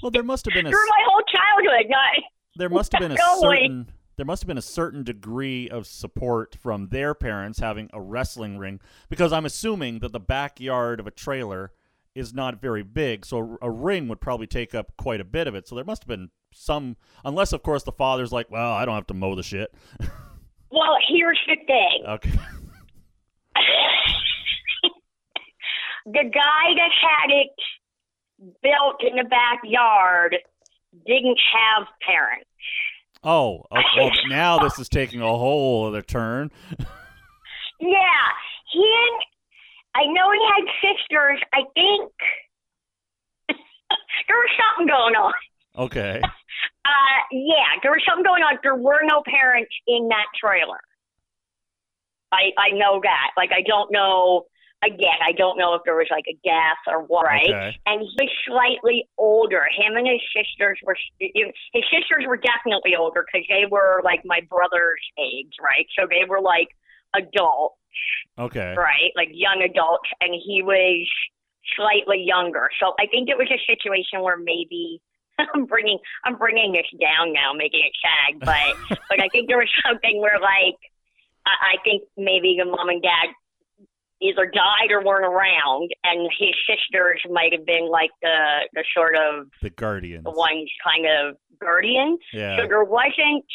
[0.02, 1.90] Well, there must have been a Through my whole childhood.
[1.90, 2.24] Not,
[2.58, 6.56] there must have been a certain there must have been a certain degree of support
[6.56, 11.12] from their parents having a wrestling ring because I'm assuming that the backyard of a
[11.12, 11.72] trailer
[12.16, 15.56] is not very big, so a ring would probably take up quite a bit of
[15.56, 15.68] it.
[15.68, 16.96] So there must have been some,
[17.26, 19.74] unless of course the father's like, "Well, I don't have to mow the shit."
[20.70, 22.04] well, here's the thing.
[22.08, 22.32] okay.
[26.06, 27.50] the guy that had it
[28.62, 30.36] built in the backyard
[31.08, 32.50] didn't have parents.
[33.24, 36.52] Oh, oh, well, now this is taking a whole other turn.
[37.80, 38.28] Yeah,
[38.72, 39.22] he and
[39.96, 41.40] I know he had sisters.
[41.54, 42.12] I think
[44.28, 45.34] there was something going on.
[45.78, 46.22] Okay.
[46.86, 48.60] Uh, yeah, there was something going on.
[48.62, 50.82] There were no parents in that trailer.
[52.34, 53.32] I I know that.
[53.38, 54.48] Like I don't know.
[54.86, 57.26] Again, I don't know if there was like a gas or what.
[57.26, 57.50] Right?
[57.50, 57.78] Okay.
[57.86, 59.64] And he was slightly older.
[59.72, 60.98] Him and his sisters were.
[61.20, 65.88] His sisters were definitely older because they were like my brother's age, right?
[65.98, 66.70] So they were like
[67.16, 67.78] adults
[68.40, 68.74] Okay.
[68.78, 69.12] right?
[69.16, 71.08] Like young adults, and he was
[71.78, 72.70] slightly younger.
[72.80, 75.02] So I think it was a situation where maybe
[75.40, 79.58] I'm bringing I'm bringing this down now, making it sad, but but I think there
[79.58, 80.78] was something where like
[81.46, 83.34] I, I think maybe the mom and dad
[84.24, 89.16] either died or weren't around, and his sisters might have been like the the sort
[89.16, 90.24] of The Guardians.
[90.24, 92.20] the ones kind of guardians.
[92.34, 92.58] Yeah.
[92.58, 93.46] So there wasn't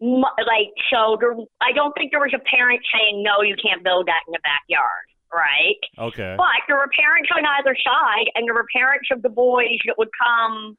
[0.00, 1.34] like so there.
[1.60, 4.40] I don't think there was a parent saying no, you can't build that in the
[4.42, 5.80] backyard, right?
[6.10, 6.34] Okay.
[6.36, 9.96] But there were parents on either side, and there were parents of the boys that
[9.98, 10.76] would come,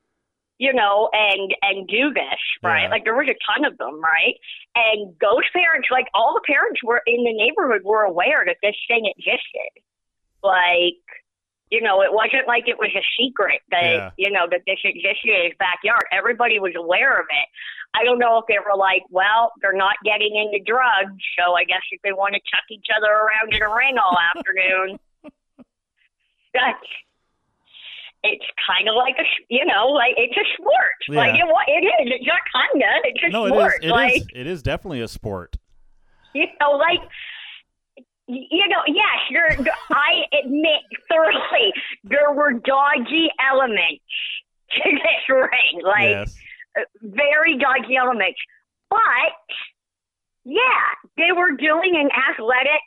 [0.62, 2.84] you know, and and do this, right?
[2.84, 2.90] Yeah.
[2.94, 4.38] Like there was a ton of them, right?
[4.78, 8.76] And those parents, like all the parents were in the neighborhood, were aware that this
[8.88, 9.74] thing existed.
[10.44, 11.02] Like,
[11.74, 14.10] you know, it wasn't like it was a secret that Yeah.
[14.22, 16.06] you know that this existed in his backyard.
[16.14, 17.48] Everybody was aware of it.
[17.98, 21.64] I don't know if they were like, well, they're not getting into drugs, so I
[21.66, 25.00] guess if they want to chuck each other around in a ring all afternoon,
[26.54, 26.86] that's
[28.24, 30.98] it's kind of like a you know like it's a sport.
[31.10, 31.46] Like Yeah.
[31.68, 32.14] it, it is.
[32.20, 32.88] It's not kinda.
[33.06, 33.74] It's a no, sport.
[33.74, 33.80] is.
[33.82, 33.92] It is.
[33.92, 35.56] like It is definitely a sport.
[36.34, 37.00] you know, like
[38.28, 41.74] you know, yes, there- I admit thoroughly
[42.06, 44.04] there were dodgy elements
[44.72, 45.82] to this ring.
[45.84, 46.38] Like yes.
[46.80, 48.40] uh, very dodgy elements.
[48.90, 49.00] But
[50.46, 50.62] yeah,
[51.18, 52.82] they were doing an athletic.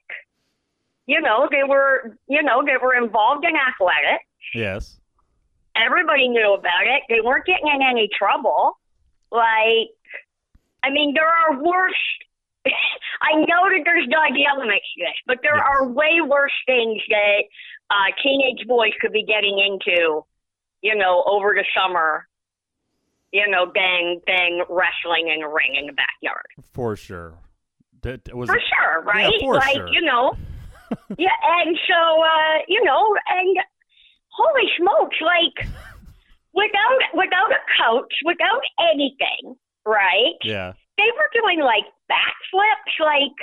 [1.06, 2.16] You know, they were.
[2.28, 4.24] You know, they were involved in athletics.
[4.54, 4.98] Yes.
[5.76, 7.02] Everybody knew about it.
[7.08, 8.78] They weren't getting in any trouble.
[9.32, 9.90] Like,
[10.82, 12.04] I mean, there are worse.
[12.66, 15.64] I know that there's dodgy elements to this, but there Yes.
[15.68, 17.42] are way worse things that
[17.90, 20.24] uh, teenage boys could be getting into,
[20.82, 22.26] you know, over the summer.
[23.32, 26.46] You know, bang, bang, wrestling in a ring in the backyard.
[26.72, 27.34] For sure.
[28.02, 29.32] That was For sure, right?
[29.40, 29.88] for like, sure.
[29.88, 30.36] you know.
[31.18, 33.56] yeah, and so uh, you know, and
[34.34, 35.68] holy smokes, like
[36.52, 39.54] without without a coach, without anything,
[39.86, 40.38] right?
[40.42, 40.72] Yeah.
[40.98, 43.38] They were doing like backflips, like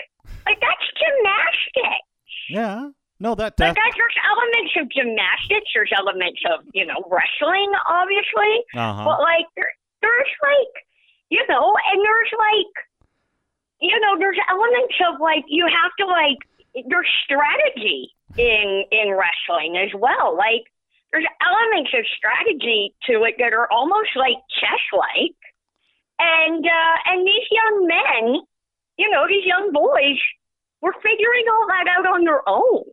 [0.46, 2.08] like that's gymnastics.
[2.50, 2.90] Yeah.
[3.22, 5.70] No, that Like def- that, there's elements of gymnastics.
[5.76, 9.06] There's elements of you know wrestling, obviously, uh-huh.
[9.06, 9.70] but like there,
[10.02, 10.74] there's like
[11.30, 12.74] you know, and there's like
[13.82, 16.38] you know, there's elements of like you have to like
[16.88, 20.38] there's strategy in in wrestling as well.
[20.38, 20.66] Like
[21.12, 25.40] there's elements of strategy to it that are almost like chess like.
[26.20, 28.42] and uh, and these young men,
[28.98, 30.18] you know, these young boys,
[30.82, 32.84] were figuring all that out on their own.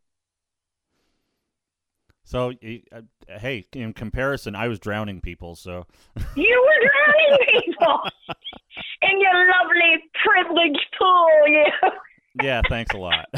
[2.24, 2.52] So,
[2.92, 3.00] uh,
[3.40, 5.56] hey, in comparison, I was drowning people.
[5.56, 5.86] So,
[6.36, 8.00] You were drowning people
[9.00, 11.28] in your lovely privileged pool.
[11.46, 11.66] You.
[12.42, 13.26] yeah, thanks a lot.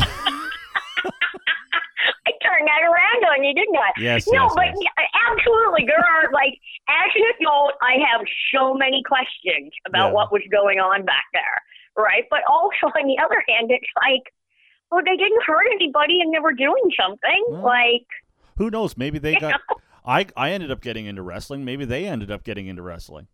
[2.50, 3.90] Turned that around on you, didn't I?
[4.00, 5.08] Yes, No, yes, but yes.
[5.30, 6.58] absolutely, there are like
[6.88, 10.14] as an adult, I have so many questions about Yeah.
[10.14, 11.62] what was going on back there,
[12.04, 12.24] right?
[12.30, 14.22] But also on the other hand, it's like,
[14.90, 17.44] well, they didn't hurt anybody and they were doing something.
[17.50, 18.06] Well, like,
[18.56, 18.96] Who knows?
[18.96, 19.50] Maybe they got.
[19.52, 19.76] know?
[20.04, 21.64] I I ended up getting into wrestling.
[21.64, 23.28] Maybe they ended up getting into wrestling.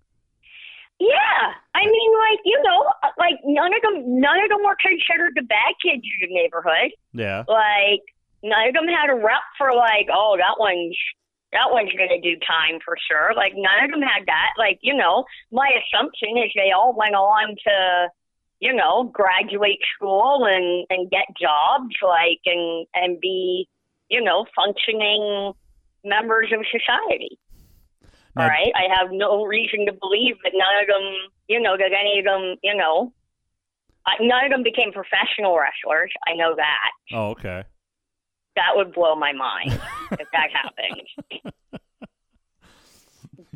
[0.98, 4.76] Yeah, I mean, like you know, uh, like none of them, none of them were
[4.80, 6.90] considered the bad kids in the neighborhood.
[7.12, 7.44] Yeah.
[7.46, 8.00] Like
[8.46, 10.96] none of them had a rep for like, oh, that one's
[11.52, 13.32] that one's gonna do time for sure.
[13.34, 14.50] Like none of them had that.
[14.58, 18.08] Like you know, my assumption is they all went on to,
[18.60, 23.68] you know, graduate school and and get jobs, like and and be,
[24.10, 25.52] you know, functioning
[26.04, 27.38] members of society.
[28.36, 28.72] Now, All right.
[28.76, 32.26] I have no reason to believe that none of them, you know, that any of
[32.26, 33.12] them, you know,
[34.20, 36.12] none of them became professional wrestlers.
[36.28, 36.90] I know that.
[37.12, 37.64] Oh, okay.
[38.56, 39.72] That would blow my mind
[40.12, 41.52] if that happened.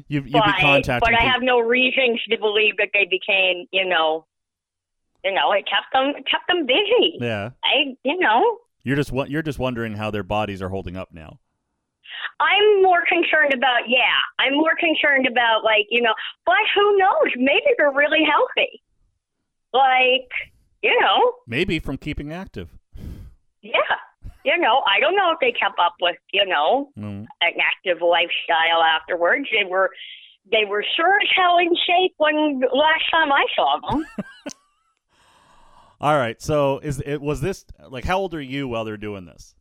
[0.09, 1.01] You you'd but, be contacting.
[1.13, 4.27] but I have no reasons to believe that they became, you know,
[5.25, 7.17] you know, it kept them it kept them busy.
[7.21, 7.51] Yeah.
[7.65, 11.39] I, you know, You're just you're just wondering how their bodies are holding up now.
[12.41, 16.13] I'm more concerned about, yeah, I'm more concerned about, like, you know,
[16.45, 17.33] but who knows?
[17.37, 18.83] Maybe they're really healthy.
[19.73, 20.29] Like,
[20.83, 22.71] you know, Maybe from keeping active.
[23.63, 23.73] yeah.
[24.45, 27.27] You know, I don't know if they kept up with, you know, Mm.
[27.43, 29.47] an active lifestyle afterwards.
[29.53, 29.91] They were,
[30.51, 34.07] they were sure as hell in shape when last time I saw them.
[36.01, 36.41] All right.
[36.41, 39.55] So is it was this like how old are you while they're doing this?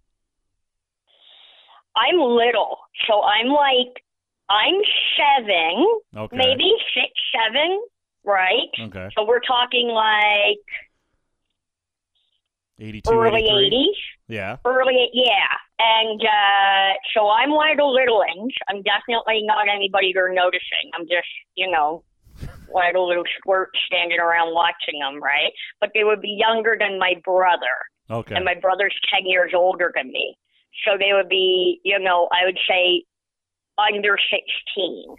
[1.97, 4.01] I'm little, so I'm like,
[4.49, 4.75] I'm
[5.17, 6.37] seven, Okay.
[6.37, 7.81] maybe six, seven,
[8.23, 8.69] right?
[8.79, 9.09] Okay.
[9.17, 10.63] So we're talking like
[12.79, 13.69] 82 early 83?
[13.71, 14.33] 80s.
[14.33, 14.57] Yeah.
[14.65, 15.51] Early, yeah.
[15.79, 18.53] And uh, so I'm one of the littlings.
[18.69, 20.91] I'm definitely not anybody they're noticing.
[20.93, 22.03] I'm just, you know,
[22.69, 25.51] one of the little squirts standing around watching them, right?
[25.79, 27.75] But they would be younger than my brother.
[28.09, 28.35] Okay.
[28.35, 30.37] And my brother's 10 years older than me.
[30.85, 33.03] So they would be, you know, I would say
[33.77, 35.15] under 16.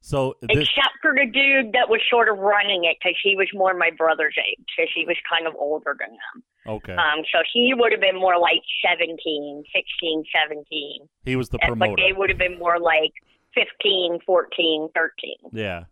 [0.00, 3.48] So this Except for the dude that was sort of running it because he was
[3.52, 6.42] more my brother's age because he was kind of older than them.
[6.66, 6.94] okay.
[6.94, 11.08] Um, so he would have been more like 17, 16, 17.
[11.24, 11.92] he was the promoter.
[11.96, 13.12] But they would have been more like
[13.54, 15.34] 15, 14, 13.
[15.52, 15.84] yeah.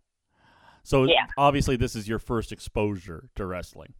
[0.84, 1.26] So Yeah.
[1.36, 3.94] obviously this is your first exposure to wrestling.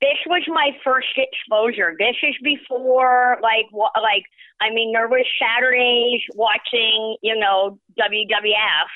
[0.00, 1.94] This was my first exposure.
[1.98, 4.22] This is before, like, like
[4.60, 8.88] I mean, there was Saturdays watching, you know, WWF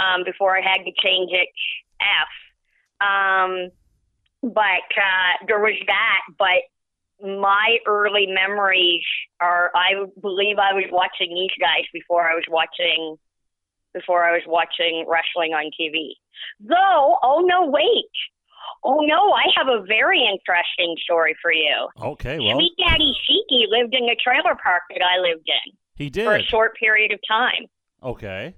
[0.00, 1.48] um, before I had to change it
[2.00, 2.32] F.
[3.00, 3.70] Um,
[4.42, 6.20] but uh, there was that.
[6.38, 6.64] But
[7.22, 9.04] my early memories
[9.40, 13.16] are, I believe, I was watching these guys before I was watching,
[13.92, 16.12] before I was watching wrestling on TV.
[16.60, 18.10] Though, oh no, wait.
[18.82, 21.88] Oh no, I have a very interesting story for you.
[22.00, 26.08] Okay, well, Sweet Daddy Siki lived in the trailer park that I lived in he
[26.08, 27.66] did for a short period of time.
[28.02, 28.54] Okay.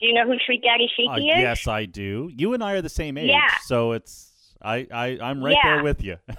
[0.00, 1.22] Do you know who Sweet Daddy Uh, is?
[1.24, 2.30] yes, I do.
[2.34, 3.48] You and I are the same age, Yeah.
[3.62, 5.74] so it's I I I'm right Yeah.
[5.76, 6.16] there with you.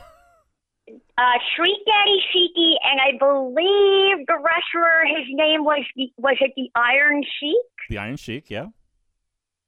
[1.18, 6.52] Uh, Sweet Daddy Siki, and I believe the wrestler, his name was the, was it
[6.58, 7.66] the Iron Sheik?
[7.90, 8.68] the Iron Sheik, yeah.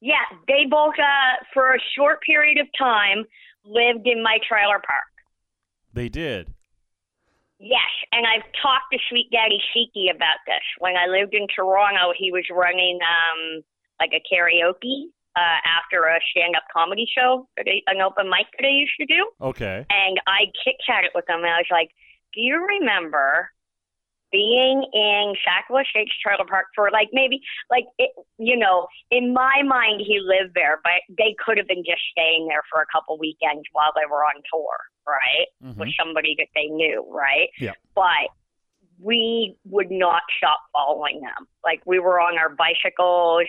[0.01, 3.23] Yeah, they both, uh, for a short period of time,
[3.63, 5.11] lived in my trailer park.
[5.93, 6.53] They did.
[7.59, 10.63] Yes, and I've talked to Sweet Daddy Siki about this.
[10.79, 13.61] When I lived in Toronto, he was running um
[13.99, 18.93] like a karaoke uh, after a stand-up comedy show, an open mic that I used
[18.99, 19.85] to do, Okay.
[19.89, 21.89] and I chit-chatted with him, and I was like,
[22.33, 23.49] "Do you remember
[24.31, 27.39] being in Sackville Estates Trailer Park for like maybe
[27.69, 31.83] like it, you know, in my mind he lived there, but they could have been
[31.85, 34.77] just staying there for a couple weekends while they were on tour,
[35.07, 35.47] right?
[35.63, 35.77] Mhm.
[35.77, 37.49] With somebody that they knew, right?
[37.59, 37.73] Yeah.
[37.93, 38.29] But
[38.99, 41.47] we would not stop following them.
[41.63, 43.45] Like we were on our bicycles,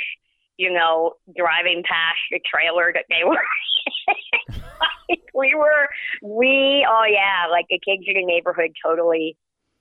[0.56, 3.36] you know, driving past the trailer that they were
[5.08, 5.88] like we were
[6.22, 9.36] we oh yeah, like the kids in the neighborhood totally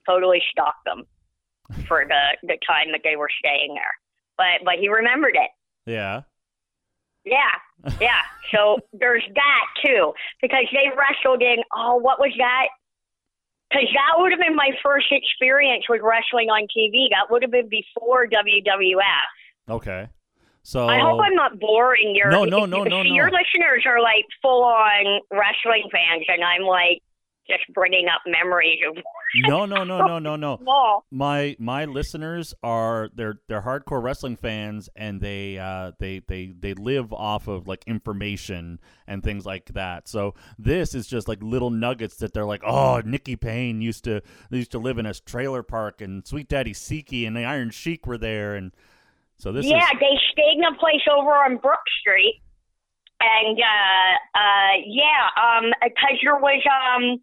[0.06, 1.04] totally stalked them
[1.86, 3.94] for the the time that they were staying there.
[4.36, 5.50] But but he remembered it.
[5.86, 6.22] Yeah.
[7.24, 7.56] Yeah,
[8.00, 8.20] yeah.
[8.52, 10.12] So there's that too
[10.42, 11.56] because they wrestled in.
[11.74, 12.68] Oh, what was that?
[13.70, 17.08] Because that would have been my first experience with wrestling on TV.
[17.10, 19.72] That would have been before WWF.
[19.74, 20.08] Okay.
[20.64, 22.30] So I hope I'm not boring your.
[22.30, 23.02] No, no, no, no.
[23.02, 27.02] Your listeners are like full on wrestling fans, and I'm like
[27.46, 28.96] just bringing up memories of
[29.46, 31.02] no, no, no, no, no, no.
[31.10, 36.72] My my listeners are they're they're hardcore wrestling fans, and they uh they they they
[36.72, 40.08] live off of like information and things like that.
[40.08, 44.22] So this is just like little nuggets that they're like, oh, Nikki Payne used to
[44.50, 47.68] they used to live in a trailer park, and Sweet Daddy Siki and the Iron
[47.68, 48.72] Sheik were there, and
[49.38, 52.40] so this yeah, is they stayed in a place over on Brook Street,
[53.20, 57.18] and uh, uh, yeah, um, because there was um,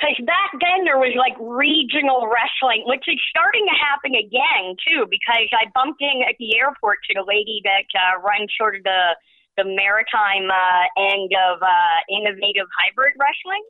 [0.00, 5.04] because back then there was like regional wrestling, which is starting to happen again too.
[5.10, 8.82] Because I bumped in at the airport to the lady that uh, runs sort of
[8.84, 9.16] the
[9.58, 13.64] the maritime uh, end of uh, innovative hybrid wrestling.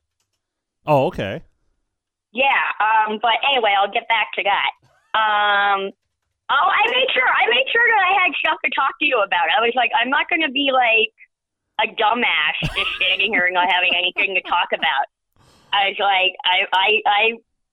[0.86, 1.42] oh okay
[2.32, 4.70] Yeah, um, but anyway, I'll get back to that.
[5.18, 5.90] Um,
[6.50, 9.22] oh, I made sure I made sure that I had stuff to talk to you
[9.22, 9.46] about.
[9.54, 11.14] I was like, I'm not going to be like
[11.80, 15.06] a dumbass just standing here and not having anything to talk about.
[15.72, 17.22] I was like, I, I, I.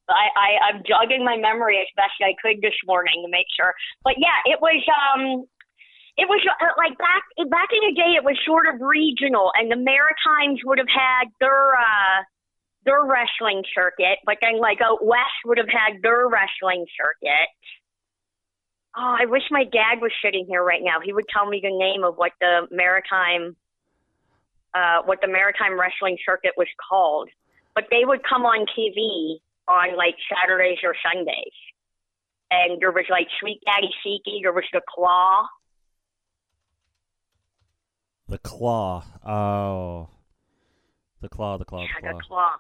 [0.08, 3.76] I, I, I'm jogging my memory as best I could this morning to make sure.
[4.08, 5.44] But yeah, it was um,
[6.16, 8.16] it was uh, like back back in the day.
[8.18, 12.24] It was sort of regional, and the Maritimes would have had their uh,
[12.88, 17.52] their wrestling circuit, but then like out west would have had their wrestling circuit.
[19.00, 21.00] Oh, I wish my dad was sitting here right now.
[21.04, 23.56] He would tell me the name of what the maritime,
[24.74, 27.30] uh, what the maritime wrestling circuit was called.
[27.76, 29.38] But they would come on TV
[29.68, 31.54] on like Saturdays or Sundays,
[32.50, 35.46] and there was like Sweet Daddy Siki, there was the Claw.
[38.30, 40.10] the claw oh
[41.22, 42.56] the claw the claw the Yeah, the Claw.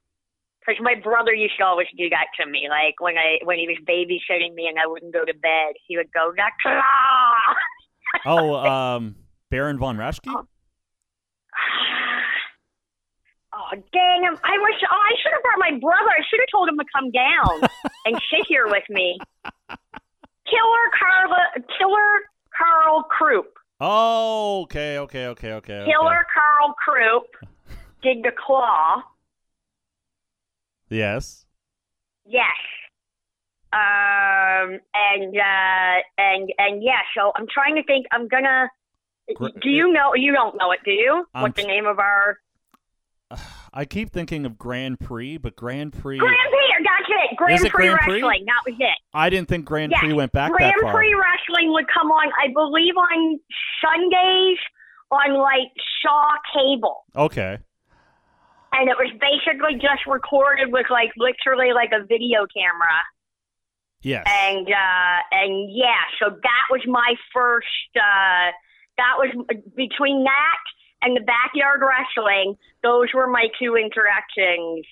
[0.68, 2.68] Because my brother used to always do that to me.
[2.70, 5.96] Like when I when he was babysitting me and I wouldn't go to bed, he
[5.96, 6.34] would go
[8.26, 9.16] oh um
[9.50, 10.46] Baron von Raschke
[13.54, 14.38] Oh dang him!
[14.44, 14.76] I wish.
[14.92, 16.12] Oh, I should have brought my brother.
[16.12, 17.70] I should have told him to come down
[18.06, 19.18] and sit here with me.
[20.46, 21.42] Killer Carla,
[21.78, 22.12] Killer
[22.56, 25.92] Karl Krupp, oh okay okay okay okay okay.
[25.92, 27.26] Killer Karl Krupp
[28.04, 29.02] did the claw.
[30.90, 31.46] Yes
[32.30, 32.52] Yes.
[33.72, 34.80] Um.
[34.94, 36.02] And uh.
[36.18, 37.00] And and yeah.
[37.16, 38.06] So I'm trying to think.
[38.12, 38.70] I'm gonna.
[39.62, 40.14] Do you know?
[40.14, 41.26] You don't know it, do you?
[41.34, 42.38] I'm what the name of our
[43.74, 46.18] I keep thinking of Grand Prix, but Grand Prix.
[46.18, 46.86] Grand Prix?
[46.86, 47.38] That's it.
[47.38, 48.14] Grand it Prix Grand Prix?
[48.16, 48.46] wrestling.
[48.46, 48.98] That was it.
[49.14, 50.94] I didn't think Grand Yes, Prix went back Grand that far.
[50.94, 53.40] Prix wrestling would come on, I believe, on
[53.84, 54.58] Sundays
[55.12, 55.72] on like
[56.02, 57.60] Shaw Cable, Okay.
[58.74, 62.98] And it was basically just recorded with like literally like a video camera.
[64.02, 64.28] Yes.
[64.28, 67.68] And uh, and yeah, so that was my first.
[67.96, 68.52] Uh,
[68.98, 69.30] that was
[69.76, 70.64] between that
[71.02, 72.56] and the backyard wrestling.
[72.84, 74.86] Those were my two introductions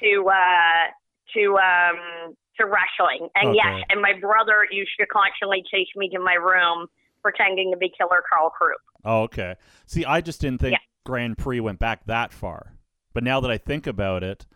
[0.00, 0.90] to uh,
[1.34, 3.28] to um, to wrestling.
[3.34, 6.86] And yes, and my brother used to constantly chase me to my room
[7.22, 8.80] pretending to be Killer Karl Krupp.
[9.04, 9.56] oh, okay.
[9.86, 10.78] See, I just didn't think Yeah.
[11.04, 12.72] Grand Prix went back that far.
[13.20, 14.46] But now that I think about it,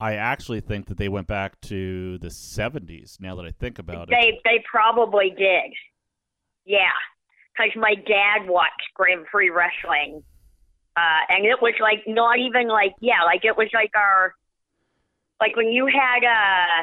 [0.00, 3.20] I actually think that they went back to the 70s.
[3.20, 4.16] Now that I think about it.
[4.20, 5.70] They they probably did.
[6.64, 6.90] Yeah,
[7.54, 10.24] because my dad watched Grand Prix wrestling,
[10.96, 14.34] uh, and it was like not even like yeah, like it was like our
[15.38, 16.82] like when you had uh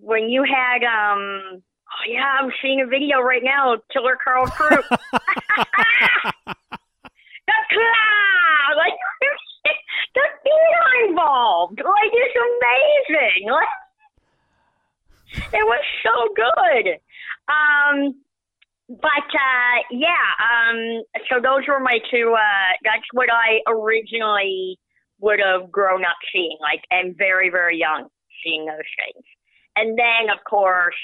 [0.00, 4.84] when you had um oh yeah, I'm seeing a video right now, Killer Karl Krupp.
[4.90, 4.98] the
[7.70, 8.98] claw, like
[10.14, 13.50] the theater involved, like it's amazing.
[13.50, 13.68] Like
[15.52, 16.98] it was so good.
[17.48, 18.14] Um,
[18.88, 22.34] but uh, yeah, um, so those were my two.
[22.36, 24.78] Uh, that's what I originally
[25.20, 28.08] would have grown up seeing, like, and very, very young
[28.44, 29.24] seeing those things.
[29.76, 30.94] And then, of course,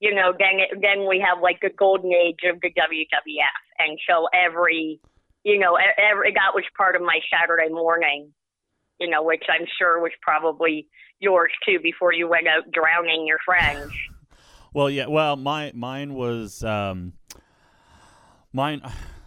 [0.00, 4.26] you know, then then we have like the golden age of the WWF, and so
[4.34, 5.00] every,
[5.44, 8.32] you know, every that was part of my Saturday morning.
[9.00, 10.86] You know, which I'm sure was probably
[11.18, 13.90] yours too before you went out drowning your friends.
[14.72, 15.06] Well, yeah.
[15.06, 17.12] Well, my mine was um,
[18.52, 18.82] mine.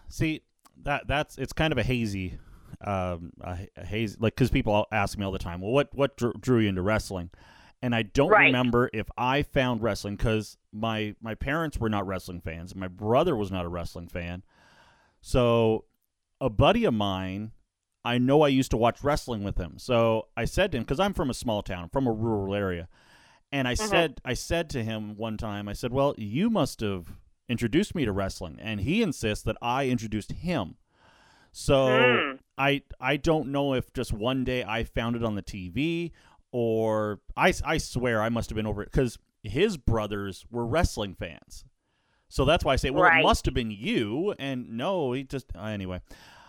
[0.09, 0.41] See
[0.83, 2.37] that that's it's kind of a hazy,
[2.81, 5.61] um, a, a hazy like because people ask me all the time.
[5.61, 7.29] Well, what what drew, drew you into wrestling?
[7.81, 8.47] And I don't Right.
[8.47, 12.75] remember if I found wrestling because my my parents were not wrestling fans.
[12.75, 14.43] My brother was not a wrestling fan.
[15.21, 15.85] So
[16.39, 17.51] a buddy of mine,
[18.05, 19.77] I know I used to watch wrestling with him.
[19.77, 22.87] So I said to him, because I'm from a small town, from a rural area,
[23.51, 27.13] and I said, I said to him one time, I said, "Well, you must have
[27.47, 30.75] introduced me to wrestling," and he insists that I introduced him.
[31.51, 32.35] So Hmm.
[32.57, 36.11] I I don't know if just one day I found it on the TV
[36.51, 41.15] or I I swear I must have been over it because his brothers were wrestling
[41.15, 41.63] fans.
[42.29, 43.19] So that's why I say, well, Right.
[43.21, 44.33] it must have been you.
[44.37, 46.01] And no, he just uh, anyway.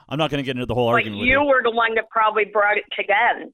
[0.08, 1.22] I'm not going to get into the whole But argument.
[1.22, 1.46] you you.
[1.46, 3.52] were the one that probably brought it to them.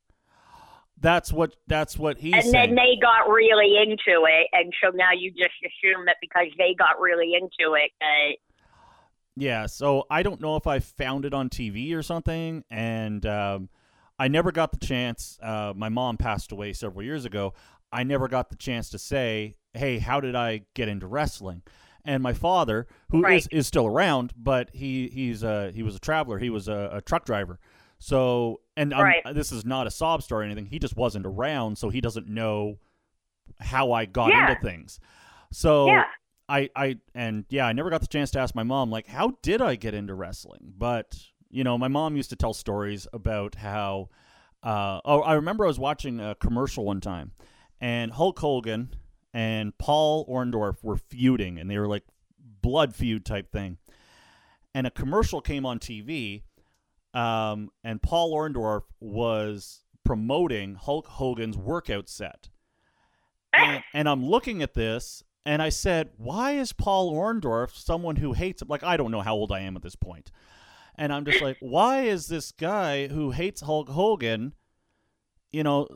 [1.00, 2.68] That's what that's what he's and saying.
[2.68, 6.74] then they got really into it, and so now you just assume that because they
[6.78, 8.36] got really into it, that
[9.36, 13.68] Yeah, so I don't know if I found it on TV or something, and um,
[14.18, 15.38] I never got the chance.
[15.42, 17.52] Uh, my mom passed away several years ago.
[17.92, 21.62] I never got the chance to say, "Hey, how did I get into wrestling?"
[22.04, 23.46] And my father, who is Right.
[23.50, 26.38] is still around, but he he's uh, he was a traveler.
[26.38, 27.58] He was a, a truck driver.
[27.98, 29.22] So, and Right.
[29.32, 30.66] this is not a sob story or anything.
[30.66, 32.76] He just wasn't around, so he doesn't know
[33.58, 34.50] how I got Yeah.
[34.50, 35.00] into things.
[35.50, 36.04] So yeah,
[36.48, 39.38] I, I, and yeah, I never got the chance to ask my mom, like, how
[39.40, 40.74] did I get into wrestling?
[40.76, 41.16] But,
[41.50, 44.10] you know, my mom used to tell stories about how,
[44.62, 47.32] uh, oh, I remember I was watching a commercial one time,
[47.80, 48.94] and Hulk Hogan
[49.34, 52.04] and Paul Orndorff were feuding, and they were like
[52.62, 53.76] blood feud type thing.
[54.74, 56.44] And a commercial came on TV,
[57.12, 62.48] um, and Paul Orndorff was promoting Hulk Hogan's workout set
[63.56, 68.32] and, and I'm looking at this, and I said, "Why is Paul Orndorff someone who
[68.32, 70.30] hates him?" Like I don't know how old I am at this point,
[70.96, 74.54] and I'm just like, "Why is this guy who hates Hulk Hogan,
[75.52, 75.88] you know,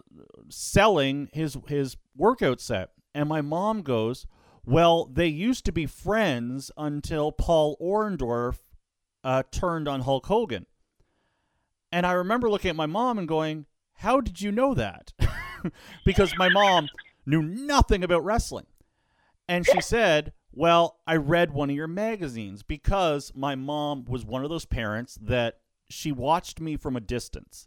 [0.49, 4.27] selling his his workout set?" And my mom goes,
[4.65, 8.59] "Well, they used to be friends until Paul Orndorff
[9.25, 10.67] uh, turned on Hulk Hogan."
[11.91, 15.13] And I remember looking at my mom and going, "How did you know that?"
[16.05, 16.89] because my mom
[17.27, 18.67] knew nothing about wrestling.
[19.49, 24.45] And she said, Well, I read one of your magazines because my mom was one
[24.45, 25.59] of those parents that
[25.89, 27.67] she watched me from a distance.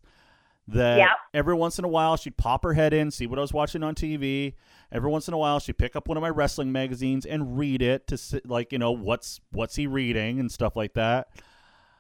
[0.68, 1.10] That Yep.
[1.34, 3.84] every once in a while she'd pop her head in, see what I was watching
[3.84, 4.54] on TV.
[4.92, 7.82] Every once in a while she'd pick up one of my wrestling magazines and read
[7.82, 11.30] it to see, like, you know, what's what's he reading and stuff like that.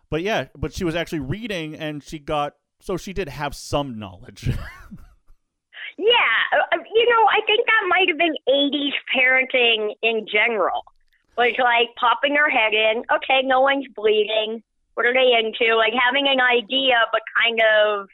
[0.09, 3.97] But yeah, but she was actually reading and she got so she did have some
[3.97, 4.47] knowledge.
[5.97, 6.31] yeah.
[6.53, 10.83] Uh, You know, I think that might have been '80s parenting in general.
[11.37, 13.03] Was like popping her head in.
[13.15, 14.61] Okay, no one's bleeding.
[14.95, 15.75] What are they into?
[15.75, 18.09] Like having an idea, but kind of,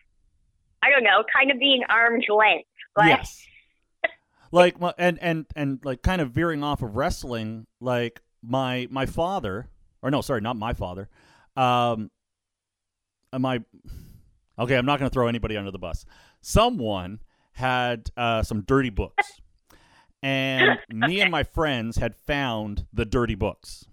[0.83, 2.69] I don't know, kind of being arm's length.
[2.95, 3.43] Like, yes.
[4.51, 9.67] Like and and and like kind of veering off of wrestling, like my my father,
[10.01, 11.09] or no, sorry, not my father.
[11.55, 12.11] Um,
[13.37, 13.61] my
[14.57, 16.05] okay, I'm not going to throw anybody under the bus.
[16.41, 17.19] Someone
[17.53, 19.41] had uh, some dirty books,
[20.21, 23.85] and me and my friends had found the dirty books.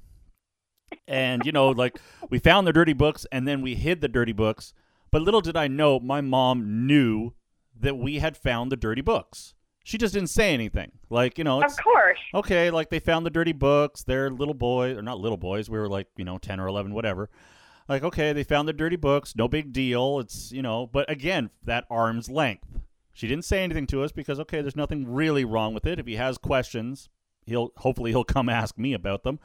[1.08, 1.98] And you know, like
[2.30, 4.72] we found the dirty books, and then we hid the dirty books.
[5.10, 7.34] But little did I know, my mom knew
[7.78, 9.54] that we had found the dirty books.
[9.84, 10.92] She just didn't say anything.
[11.10, 12.18] Like, you know, it's of course.
[12.34, 14.02] okay, like they found the dirty books.
[14.02, 15.68] They're little boys, or not little boys.
[15.68, 17.28] We were like, you know, 10 or 11, whatever.
[17.86, 19.36] Like, okay, they found the dirty books.
[19.36, 20.18] No big deal.
[20.20, 22.66] It's, you know, but again, that arm's length.
[23.12, 25.98] She didn't say anything to us because, okay, there's nothing really wrong with it.
[25.98, 27.10] If he has questions,
[27.46, 29.38] he'll hopefully he'll come ask me about them.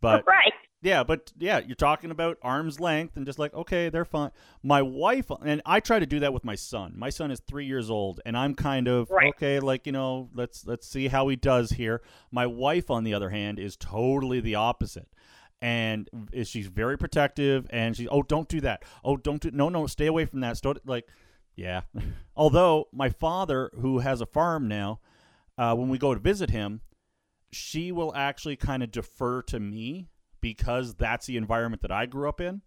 [0.00, 0.52] But right.
[0.80, 4.30] Yeah, but yeah, you're talking about arm's length and just like, okay, they're fine.
[4.62, 6.94] My wife and I try to do that with my son.
[6.96, 9.34] My son is three years old, and I'm kind of Right.
[9.34, 12.00] okay, like you know, let's let's see how he does here.
[12.30, 15.08] My wife, on the other hand, is totally the opposite.
[15.60, 19.68] And is she's very protective, and she's oh don't do that, oh don't do no
[19.68, 20.60] no stay away from that.
[20.62, 21.08] Don't like,
[21.56, 21.80] yeah.
[22.36, 25.00] Although my father, who has a farm now,
[25.56, 26.82] uh, when we go to visit him,
[27.50, 30.06] she will actually kind of defer to me
[30.40, 32.62] because that's the environment that I grew up in.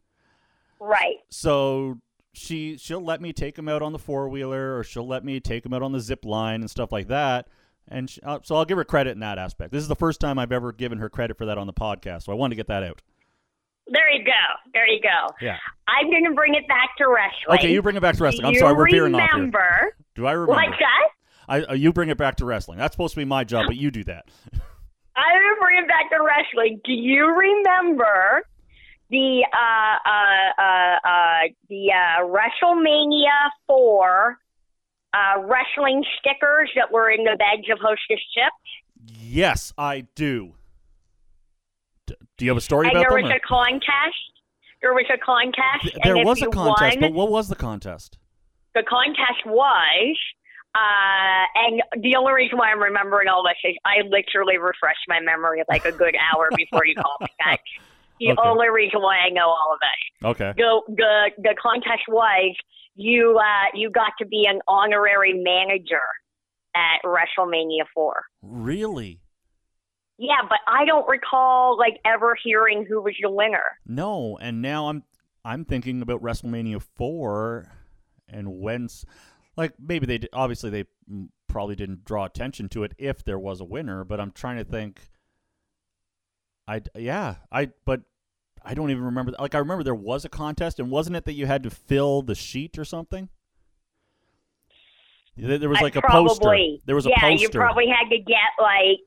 [0.80, 1.18] Right.
[1.30, 2.00] So
[2.34, 5.40] she she'll let me take him out on the four wheeler, or she'll let me
[5.40, 7.48] take him out on the zip line and stuff like that.
[7.88, 9.72] And she, uh, so I'll give her credit in that aspect.
[9.72, 12.24] This is the first time I've ever given her credit for that on the podcast,
[12.24, 13.02] so I wanted to get that out.
[13.88, 14.32] There you go.
[14.74, 15.34] There you go.
[15.42, 15.58] Yeah.
[15.88, 17.58] I'm going to bring it back to wrestling.
[17.58, 18.46] Okay, you bring it back to wrestling.
[18.46, 19.96] I'm Do sorry, we're veering off here.
[20.16, 20.54] Do I remember?
[20.54, 21.10] Like that?
[21.50, 22.78] I, uh, you bring it back to wrestling.
[22.78, 24.30] That's supposed to be my job, but you do that.
[25.16, 26.80] I'm going to bring it back to wrestling.
[26.84, 28.44] Do you remember
[29.10, 31.40] the uh, uh, uh, uh,
[31.70, 34.38] the uh, WrestleMania 4
[35.14, 39.20] uh, wrestling stickers that were in the bags of Hostess chips?
[39.20, 40.54] Yes, I do.
[42.08, 43.24] D- do you have a story And about there them?
[43.24, 44.32] was or- a contest.
[44.82, 45.82] there was a contest.
[45.84, 48.18] Th- there was a contest, won, but what was the contest?
[48.74, 50.18] the contest was,
[50.74, 55.20] uh, and the only reason why I'm remembering all this is I literally refreshed my
[55.20, 57.28] memory like a good hour before you called me.
[57.46, 57.60] back.
[58.20, 58.42] the Okay.
[58.48, 60.28] only reason why I know all of this.
[60.30, 60.54] Okay.
[60.56, 62.56] The the the contest was
[62.96, 66.02] you uh you got to be an honorary manager
[66.76, 68.24] at WrestleMania four.
[68.42, 69.20] Really?
[70.18, 73.64] Yeah, but I don't recall like ever hearing who was the winner.
[73.86, 75.04] No, and now I'm
[75.44, 77.68] I'm thinking about WrestleMania four,
[78.30, 79.04] and when's
[79.58, 80.86] like maybe they did, obviously they
[81.48, 84.64] probably didn't draw attention to it if there was a winner, but I'm trying to
[84.64, 85.02] think.
[86.68, 88.02] I yeah I but
[88.64, 91.34] I don't even remember like I remember there was a contest and wasn't it that
[91.34, 93.30] you had to fill the sheet or something?
[95.36, 96.28] There was like a probably.
[96.28, 96.84] poster.
[96.86, 97.42] There was a yeah, poster.
[97.44, 99.00] you probably had to get like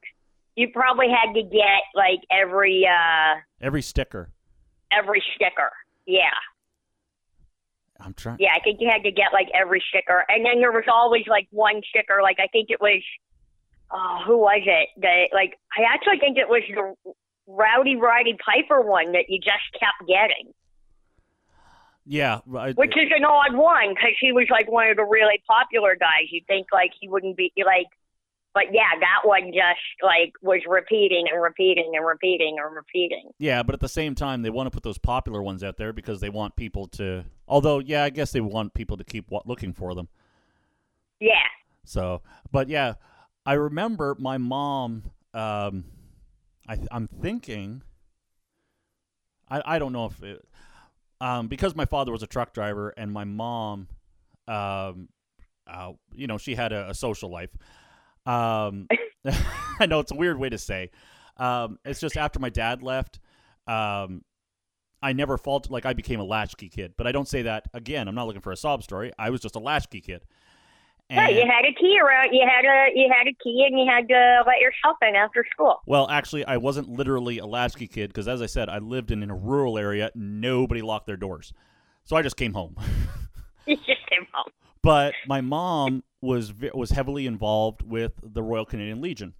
[0.56, 4.32] you probably had to get like every uh Every sticker.
[4.90, 5.70] every sticker.
[6.06, 6.22] Yeah.
[8.00, 8.36] I'm trying.
[8.40, 10.24] Yeah, I think you had to get like every sticker.
[10.28, 13.02] And then there was always like one sticker, like I think it was
[13.92, 14.88] oh, who was it?
[15.00, 16.94] That like I actually think it was the
[17.46, 20.52] Rowdy Roddy Piper one that you just kept getting.
[22.06, 25.42] Yeah, I- Which is an odd one because he was like one of the really
[25.46, 26.28] popular guys.
[26.30, 27.86] You'd think like he wouldn't be like,
[28.52, 33.30] but yeah, that one just like was repeating and repeating and repeating and repeating.
[33.38, 35.92] Yeah, but at the same time, they want to put those popular ones out there
[35.92, 37.24] because they want people to.
[37.46, 40.08] Although, yeah, I guess they want people to keep looking for them.
[41.20, 41.46] Yeah,
[41.84, 42.94] So, but yeah,
[43.46, 45.04] I remember my mom.
[45.32, 45.84] Um,
[46.68, 47.82] I I'm thinking.
[49.48, 50.44] I I don't know if it,
[51.20, 53.88] um because my father was a truck driver and my mom,
[54.48, 55.08] um,
[55.66, 57.50] uh, you know, she had a, a social life.
[58.26, 58.88] Um,
[59.78, 60.90] I know it's a weird way to say.
[61.36, 63.20] Um, it's just after my dad left,
[63.66, 64.22] um,
[65.04, 65.70] I never faulted.
[65.70, 68.08] Like I became a latchkey kid, but I don't say that again.
[68.08, 69.12] I'm not looking for a sob story.
[69.18, 70.24] I was just a latchkey kid.
[71.10, 71.28] yeah.
[71.28, 72.32] You had a key around.
[72.32, 75.44] You had a you had a key, and you had to let yourself in after
[75.52, 75.80] school.
[75.86, 79.22] Well, actually, I wasn't literally a latchkey kid because, as I said, I lived in,
[79.22, 80.10] in a rural area.
[80.14, 81.52] Nobody locked their doors,
[82.04, 82.76] so I just came home.
[83.66, 84.52] You just came home.
[84.82, 89.32] but my mom was was heavily involved with the Royal Canadian Legion,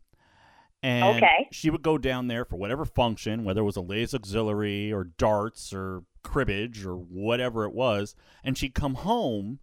[0.85, 1.49] and Okay.
[1.51, 5.05] she would go down there for whatever function, whether it was a ladies auxiliary or
[5.05, 8.14] darts or cribbage or whatever it was,
[8.45, 9.61] and she'd come home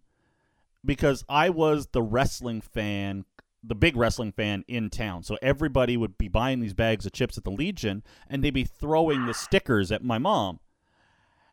[0.84, 3.24] because I was the wrestling fan.
[3.62, 5.22] The big wrestling fan in town.
[5.22, 8.64] So everybody would be buying these bags of chips at the Legion and they'd be
[8.64, 10.58] throwing the stickers at my mom.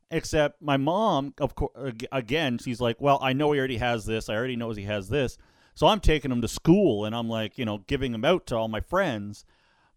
[0.10, 1.72] Except my mom, of course,
[2.12, 4.28] again, she's like, "Well, I know he already has this.
[4.28, 5.38] I already knows he has this."
[5.76, 8.56] So I'm taking him to school, and I'm like, you know, giving him out to
[8.56, 9.46] all my friends.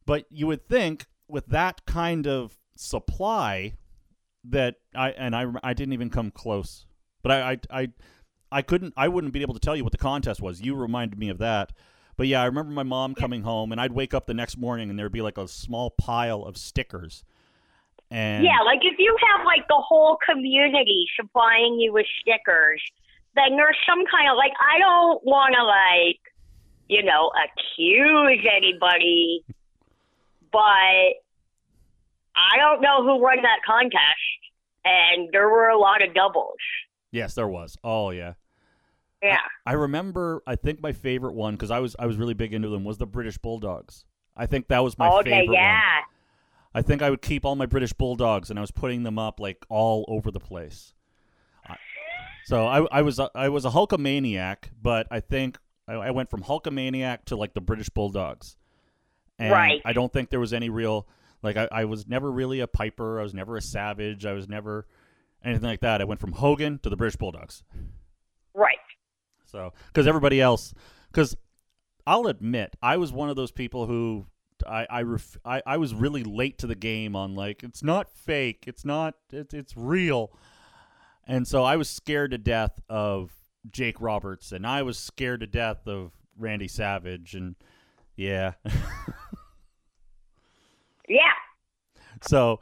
[0.07, 3.74] But you would think with that kind of supply
[4.44, 6.86] that I and I I didn't even come close.
[7.22, 7.88] But I I I,
[8.50, 10.61] I couldn't I wouldn't be able to tell you what the contest was.
[10.61, 11.72] You reminded me of that.
[12.16, 14.90] But yeah, I remember my mom coming home, and I'd wake up the next morning,
[14.90, 17.24] and there'd be like a small pile of stickers.
[18.11, 22.82] And Yeah, like if you have like the whole community supplying you with stickers,
[23.34, 26.20] then there's some kind of like I don't want to like
[26.88, 29.42] you know accuse anybody,
[30.53, 30.59] but
[32.34, 34.40] I don't know who won that contest,
[34.84, 36.57] and there were a lot of doubles.
[37.11, 37.76] yes, there was.
[37.84, 38.34] Oh yeah.
[39.22, 40.42] Yeah, I remember.
[40.48, 42.98] I think my favorite one because I was I was really big into them was
[42.98, 44.05] the British Bulldogs.
[44.36, 45.74] I think that was my okay, favorite yeah.
[45.74, 46.05] one.
[46.74, 49.38] I think I would keep all my British Bulldogs and I was putting them up
[49.38, 50.94] like all over the place.
[51.66, 51.76] I-
[52.46, 56.30] So I, I was a, I was a Hulkamaniac, but I think I, I went
[56.30, 58.57] from Hulkamaniac to like the British Bulldogs.
[59.43, 59.82] And Right.
[59.84, 61.09] I don't think there was any real
[61.43, 63.18] like I, I was never really a Piper.
[63.18, 64.24] I was never a Savage.
[64.24, 64.86] I was never
[65.45, 66.01] anything like that.
[66.01, 67.64] I went from Hogan to the British Bulldogs.
[68.55, 68.76] Right.
[69.45, 70.72] So, because everybody else,
[71.11, 71.36] because
[72.07, 74.26] I'll admit, I was one of those people who
[74.66, 78.12] I I, ref, I I was really late to the game on like it's not
[78.12, 80.30] fake, it's not it's it's real,
[81.26, 83.32] and so I was scared to death of
[83.70, 87.57] Jake Roberts, and I was scared to death of Randy Savage, and
[88.16, 88.53] yeah,
[91.12, 92.16] Yeah.
[92.22, 92.60] so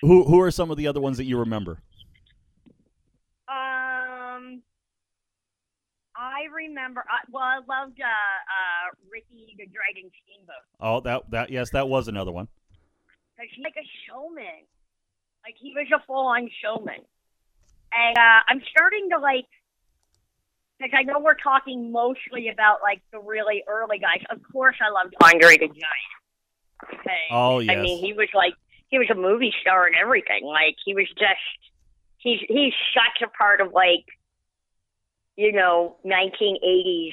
[0.00, 1.78] who who are some of the other ones that you remember?
[3.48, 4.62] Um,
[6.16, 7.00] I remember.
[7.00, 10.64] Uh, well, I loved uh, uh, Ricky the Dragon Steamboat.
[10.80, 12.48] Oh, that that yes, that was another one.
[13.36, 14.64] Cause he's like a showman.
[15.44, 17.04] Like he was a full-on showman.
[17.92, 19.46] And uh, I'm starting to like,
[20.78, 24.24] because I know we're talking mostly about like the really early guys.
[24.30, 26.14] Of course, I loved Andre the Giant.
[26.82, 27.24] Okay.
[27.30, 27.72] Oh, yeah.
[27.72, 28.54] I mean, he was like
[28.88, 30.44] he was a movie star and everything.
[30.44, 31.58] Like he was just
[32.18, 34.04] he's he's such a part of like,
[35.36, 37.12] you know, 1980s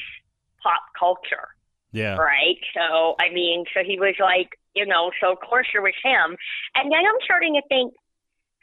[0.61, 1.49] pop culture,
[1.91, 2.15] Yeah.
[2.15, 2.57] right?
[2.73, 6.37] So I mean, so he was like, you know, so of course there was him,
[6.75, 7.93] and then I'm starting to think,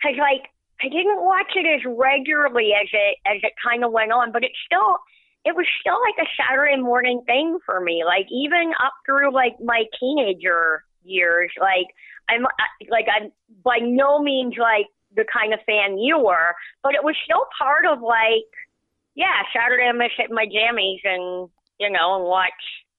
[0.03, 0.51] cause like
[0.83, 4.45] I didn't watch it as regularly as it as it kind of went on, but
[4.45, 4.99] it still
[5.45, 8.05] it was still like a Saturday morning thing for me.
[8.05, 11.87] Like even up through like my teenager years, like
[12.29, 12.43] I'm
[12.91, 13.33] like I'm
[13.65, 14.87] by no means like
[15.17, 18.49] the kind of fan you were, but it was still part of like
[19.15, 21.49] yeah, Saturday I'm gonna sit in my jammies and
[21.81, 22.53] you know and watch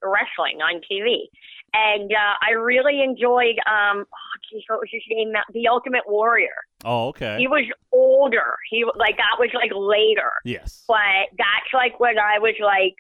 [0.04, 1.30] wrestling on TV.
[1.72, 5.34] And uh, I really enjoyed um oh geez, what was his name?
[5.54, 6.56] The Ultimate Warrior.
[6.84, 7.38] Oh, okay.
[7.38, 8.56] He was older.
[8.70, 10.84] He like that was like later yes.
[10.88, 12.96] but that's like when I was like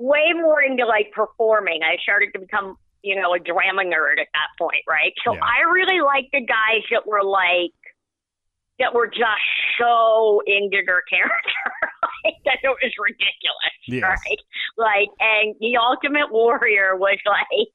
[0.00, 1.80] way more into like performing.
[1.84, 5.12] I started to become, you know, a drama nerd at that point, right?
[5.24, 5.40] So Yeah.
[5.42, 7.72] I really liked the guys that were like
[8.78, 9.44] that were just
[9.78, 11.64] so into their character,
[12.24, 14.02] like that it was ridiculous, Yes.
[14.04, 14.40] right?
[14.76, 17.72] Like, and the Ultimate Warrior was like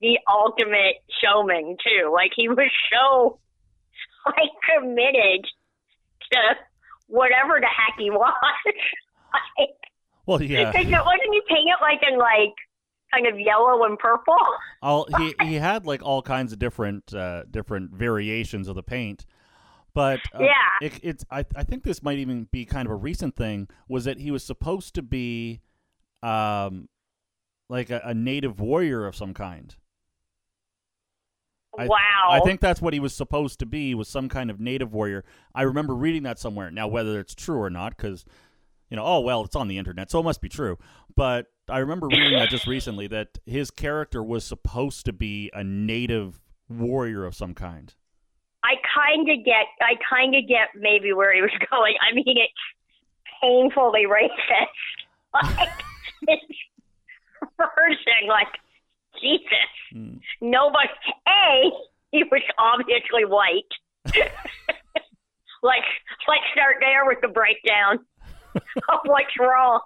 [0.00, 2.10] the ultimate showman too.
[2.12, 3.38] Like he was so
[4.26, 5.44] like committed
[6.32, 6.38] to
[7.08, 8.32] whatever the heck he was.
[9.58, 9.70] like,
[10.26, 10.70] Well, yeah.
[10.70, 12.54] Because it wasn't he paying it like in like
[13.12, 14.36] kind of yellow and purple.
[14.82, 19.24] all he he had like all kinds of different uh, different variations of the paint,
[19.94, 20.86] but uh, Yeah.
[20.88, 23.68] it, it's I I think this might even be kind of a recent thing.
[23.88, 25.60] Was that he was supposed to be,
[26.22, 26.88] um,
[27.68, 29.74] like a, a native warrior of some kind.
[31.78, 31.96] I- wow.
[32.30, 35.24] I think that's what he was supposed to be was some kind of native warrior.
[35.54, 36.70] I remember reading that somewhere.
[36.70, 38.24] Now whether it's true or not, because
[38.90, 40.78] you know, oh well, it's on the internet, so it must be true.
[41.14, 45.62] But I remember reading that just recently that his character was supposed to be a
[45.62, 47.94] native warrior of some kind.
[48.64, 49.66] I kind of get.
[49.80, 51.94] I kind of get maybe where he was going.
[52.00, 52.52] I mean, it's
[53.42, 54.32] painfully racist.
[55.44, 55.68] Like
[56.22, 56.44] it's
[57.58, 58.48] person, like
[59.20, 59.70] Jesus.
[59.92, 60.16] Hmm.
[60.40, 60.88] Nobody.
[61.28, 61.70] A.
[62.10, 63.68] He was obviously white.
[65.62, 65.84] like,
[66.26, 67.98] let's start there with the breakdown
[69.04, 69.80] what's wrong.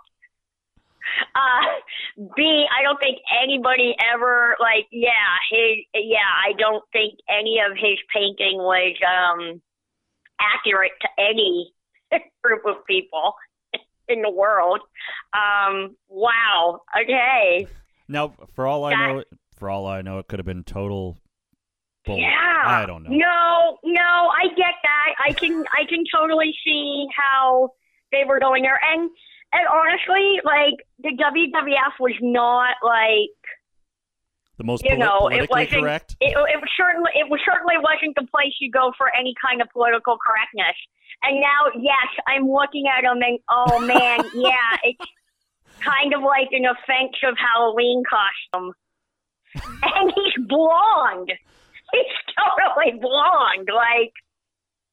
[1.34, 5.10] Uh, B, I don't think anybody ever like, yeah,
[5.50, 9.60] his, yeah, I don't think any of his painting was um
[10.40, 11.72] accurate to any
[12.42, 13.34] group of people
[14.08, 14.80] in the world.
[15.32, 16.80] Um, wow.
[17.00, 17.66] Okay.
[18.08, 19.24] Now, for all I know,
[19.56, 21.18] for all I know, it could have been total
[22.04, 22.18] bull.
[22.18, 22.62] Yeah.
[22.64, 23.10] I don't know.
[23.10, 25.14] No, no, I get that.
[25.24, 27.70] I can I can totally see how
[28.12, 28.78] they were going there.
[28.78, 29.10] And
[29.52, 33.36] and honestly, like the WWF was not like
[34.58, 36.16] The most you know, it wasn't correct.
[36.20, 39.60] it, it was certainly it was certainly wasn't the place you go for any kind
[39.60, 40.76] of political correctness.
[41.24, 45.04] And now, yes, I'm looking at him and oh man, yeah, it's
[45.80, 48.72] kind of like an offensive Halloween costume.
[49.54, 51.32] And he's blonde.
[51.92, 53.68] He's totally blonde.
[53.68, 54.12] Like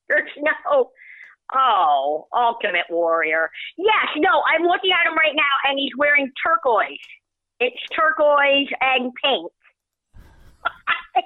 [0.09, 0.91] there's no
[1.55, 3.49] oh, Ultimate Warrior.
[3.77, 6.97] Yes, no, I'm looking at him right now and he's wearing turquoise.
[7.59, 9.51] It's turquoise and pink.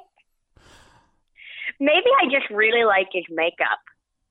[1.79, 3.79] Maybe I just really like his makeup.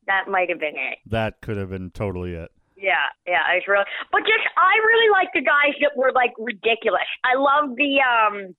[0.07, 0.99] That might have been it.
[1.07, 2.51] that could have been totally it.
[2.76, 3.84] Yeah, yeah, it's really.
[4.11, 7.07] But just, I really like the guys that were like ridiculous.
[7.22, 8.57] I love the, um,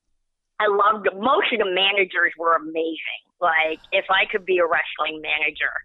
[0.59, 3.23] I loved most of the managers were amazing.
[3.41, 5.75] Like, if I could be a wrestling manager,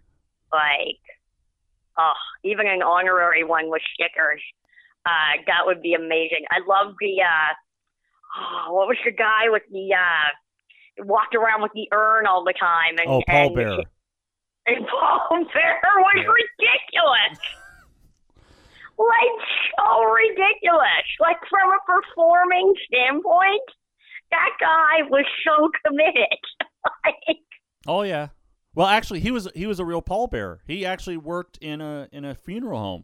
[0.53, 1.03] like,
[1.99, 4.41] oh, even an honorary one with stickers,
[5.05, 6.47] uh, that would be amazing.
[6.49, 7.51] I love the, uh,
[8.39, 12.53] oh, what was the guy with the, uh, walked around with the urn all the
[12.59, 13.83] time and Oh, Paul and, Bearer.
[14.67, 16.31] and Paul Bear was Yeah.
[16.31, 17.39] ridiculous.
[18.99, 19.35] Like
[19.79, 21.07] so ridiculous.
[21.21, 23.63] Like from a performing standpoint,
[24.31, 26.39] that guy was so committed.
[27.05, 27.39] like,
[27.87, 28.27] Oh yeah.
[28.79, 30.59] Well, actually, he was he was a real pallbearer.
[30.65, 33.03] He actually worked in a in a funeral home.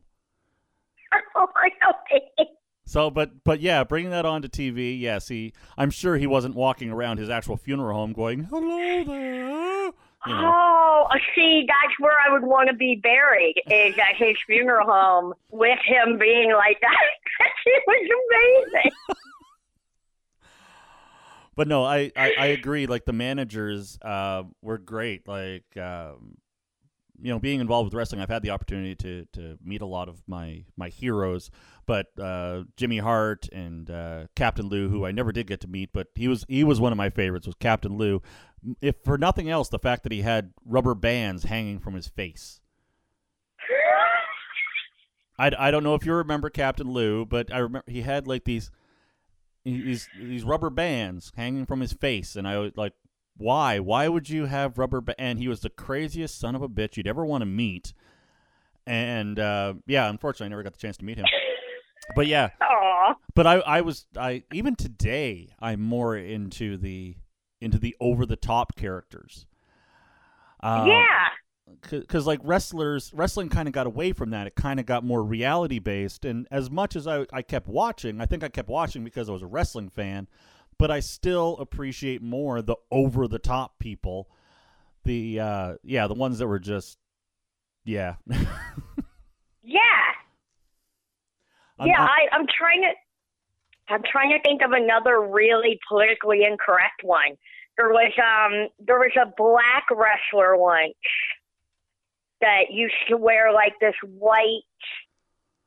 [1.38, 2.50] Oh, really.
[2.86, 5.52] So, but but yeah, bringing that onto TV, yes, he.
[5.78, 9.94] I'm sure he wasn't walking around his actual funeral home going, "Hello there." You know.
[10.28, 15.34] Oh, see, that's where I would want to be buried, is at his funeral home
[15.52, 16.96] with him being like that.
[17.66, 18.10] it was
[18.72, 18.92] amazing.
[21.56, 22.86] But no, I, I, I agree.
[22.86, 25.28] Like the managers uh, were great.
[25.28, 26.38] Like um,
[27.22, 30.10] you know, being involved with wrestling, I've had the opportunity to to meet a lot
[30.10, 31.50] of my my heroes.
[31.86, 35.92] But uh, Jimmy Hart and uh, Captain Lou, who I never did get to meet,
[35.94, 37.48] but he was he was one of my favorites.
[37.48, 38.22] Was Captain Lou?
[38.82, 42.60] If for nothing else, the fact that he had rubber bands hanging from his face.
[45.38, 48.46] I, I don't know if you remember Captain Lou, but I remember he had like
[48.46, 48.72] these
[49.66, 52.94] these these rubber bands hanging from his face, and I was like,
[53.38, 53.80] why?
[53.80, 55.02] Why would you have rubber?
[55.02, 55.20] Ba-?
[55.20, 57.94] And he was the craziest son of a bitch you'd ever want to meet.
[58.88, 61.26] And uh, yeah, unfortunately, I never got the chance to meet him.
[62.16, 63.16] But yeah, Aw.
[63.34, 67.16] but I I was I even today I'm more into the
[67.60, 69.48] into the over the top characters.
[70.62, 71.28] Uh, yeah.
[71.82, 75.24] Because like wrestlers wrestling kind of got away from that it kind of got more
[75.24, 79.04] reality based and as much as I, I kept watching i think i kept watching
[79.04, 80.28] because i was a wrestling fan
[80.78, 84.30] but i still appreciate more the over the top people
[85.04, 86.98] the uh yeah the ones that were just
[87.84, 88.40] yeah Yeah.
[91.80, 92.92] I'm- yeah, I'm- I, I'm trying to.
[93.88, 97.38] I'm trying to think of another really politically incorrect one.
[97.78, 100.94] There was um there was a black wrestler once
[102.42, 104.64] that used to wear like this white,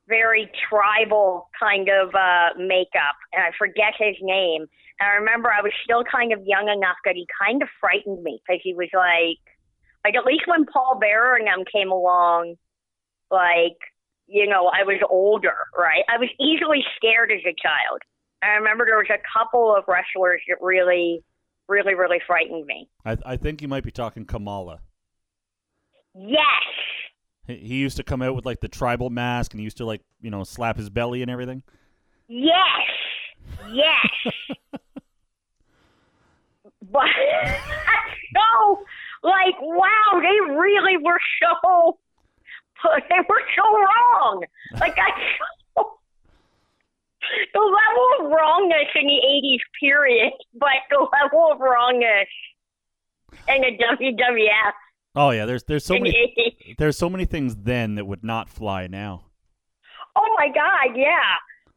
[0.07, 4.65] very tribal kind of uh makeup, and I forget his name.
[4.99, 8.21] And I remember I was still kind of young enough that he kind of frightened
[8.23, 9.39] me because he was like,
[10.03, 12.55] like at least when Paul Bearer and them came along,
[13.31, 13.77] like
[14.27, 16.03] you know, I was older, right?
[16.07, 18.01] I was easily scared as a child.
[18.43, 21.23] I remember there was a couple of wrestlers that really,
[21.67, 22.87] really, really frightened me.
[23.03, 24.81] I, I think you might be talking kamala
[26.15, 26.41] Yes.
[27.47, 30.01] he, used to come out with like the tribal mask and he used to like
[30.21, 31.63] you know slap his belly and everything
[32.29, 32.85] Yes.
[33.73, 34.33] Yes.
[36.91, 37.03] but
[38.35, 38.83] so,
[39.23, 41.97] like, wow, they really were so,
[43.09, 44.43] they were so wrong.
[44.79, 45.09] Like, I,
[47.53, 52.29] the level of wrongness in the 80s, period, but the level of wrongness
[53.47, 54.73] in the WWF
[55.15, 58.87] oh yeah there's there's so many there's so many things then that would not fly
[58.87, 59.29] now
[60.15, 61.19] Oh my God, yeah.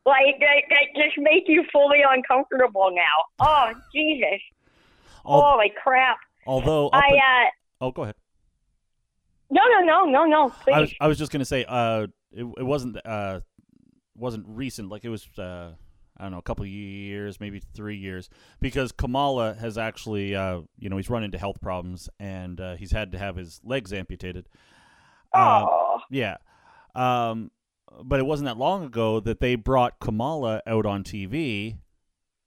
[0.05, 3.03] Like, that, that just make you fully uncomfortable now.
[3.39, 4.41] Oh, Jesus.
[5.25, 6.19] Al- Holy crap.
[6.47, 8.17] although I, uh, oh go ahead
[9.51, 10.73] no, no, no, no, no, please.
[10.73, 13.41] I was, I was just gonna say, uh, it, it wasn't uh,
[14.17, 14.89] wasn't recent.
[14.89, 15.73] Like it was, uh,
[16.23, 20.61] I don't know, a couple of years, maybe three years, because Kamala has actually, uh,
[20.79, 23.93] you know, he's run into health problems and uh, he's had to have his legs
[23.93, 24.49] amputated.
[25.35, 26.37] Uh, oh, yeah,
[26.95, 27.51] um,
[28.05, 31.79] but it wasn't that long ago that they brought Kamala out on TV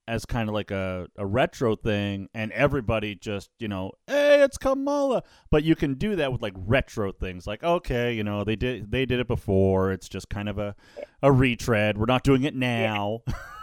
[0.08, 4.58] as kind of like a, a retro thing, and everybody just, you know, hey, it's
[4.58, 5.24] Kamala.
[5.50, 8.90] But you can do that with like retro things, like okay, you know, they did
[8.92, 9.92] they did it before.
[9.92, 10.76] It's just kind of a
[11.22, 11.98] a retread.
[11.98, 13.24] We're not doing it now.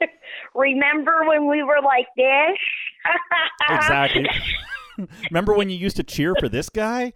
[0.54, 2.58] remember when we were like this?
[3.70, 4.26] exactly.
[5.30, 7.12] Remember when you used to cheer for this guy?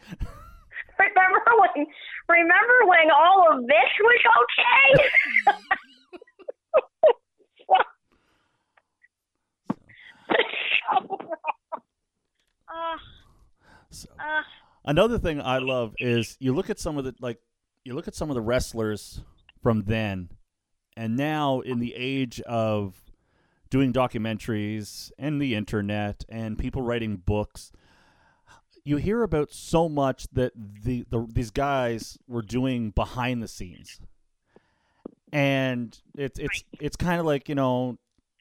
[0.98, 1.84] remember when?
[2.28, 5.56] Remember when all of this was okay?
[10.28, 11.18] so.
[12.68, 12.96] Uh,
[13.90, 14.42] So- uh,
[14.84, 17.38] Another thing I love is you look at some of the like
[17.84, 19.20] you look at some of the wrestlers
[19.62, 20.28] from then
[20.96, 22.94] and now in the age of
[23.70, 27.72] doing documentaries and the internet and people writing books
[28.84, 34.00] you hear about so much that the, the these guys were doing behind the scenes.
[35.32, 37.98] And it's it's it's kind of like you know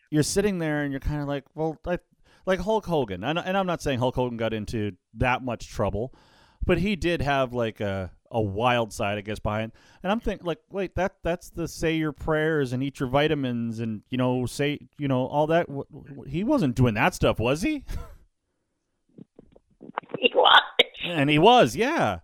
[0.09, 1.99] you're sitting there and you're kind of like well I,
[2.47, 3.23] like Hulk Hogan.
[3.23, 6.11] And, and I'm not saying Hulk Hogan got into that much trouble
[6.65, 9.71] but he did have like a a wild side, I guess, behind.
[10.03, 13.79] And I'm thinking, like, wait, that that's the say your prayers and eat your vitamins
[13.79, 15.67] and you know say you know all that.
[16.27, 17.85] He wasn't doing that stuff, was he?
[20.19, 20.61] he was.
[21.03, 22.19] And he was, yeah.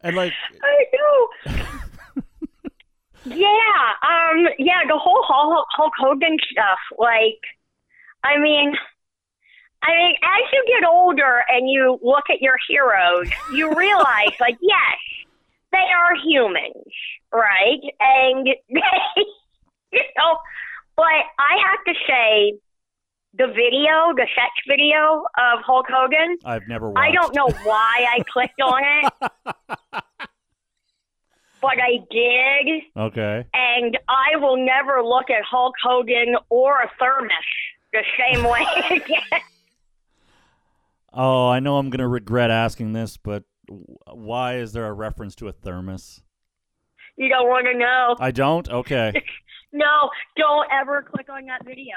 [0.00, 1.28] And like, I know.
[3.24, 6.78] yeah, um, yeah, the whole Hulk, Hulk Hogan stuff.
[6.96, 7.40] Like,
[8.22, 8.72] I mean,
[9.82, 14.56] I mean, as you get older and you look at your heroes, you realize, like,
[14.60, 14.98] yes,
[15.72, 16.84] they are humans,
[17.32, 17.80] right?
[18.00, 19.22] And they,
[19.92, 20.38] you know,
[20.96, 22.58] but I have to say,
[23.34, 27.06] the video, the sex video of Hulk Hogan, I've never watched.
[27.08, 29.12] I don't know why I clicked on it,
[31.60, 33.44] but I did, Okay.
[33.52, 37.30] and I will never look at Hulk Hogan or a thermos
[37.92, 39.40] the same way again.
[41.12, 45.48] Oh, I know I'm gonna regret asking this, but why is there a reference to
[45.48, 46.22] a thermos?
[47.16, 48.16] You don't want to know.
[48.20, 48.68] I don't.
[48.68, 49.12] Okay.
[49.70, 51.92] No, don't ever click on that video.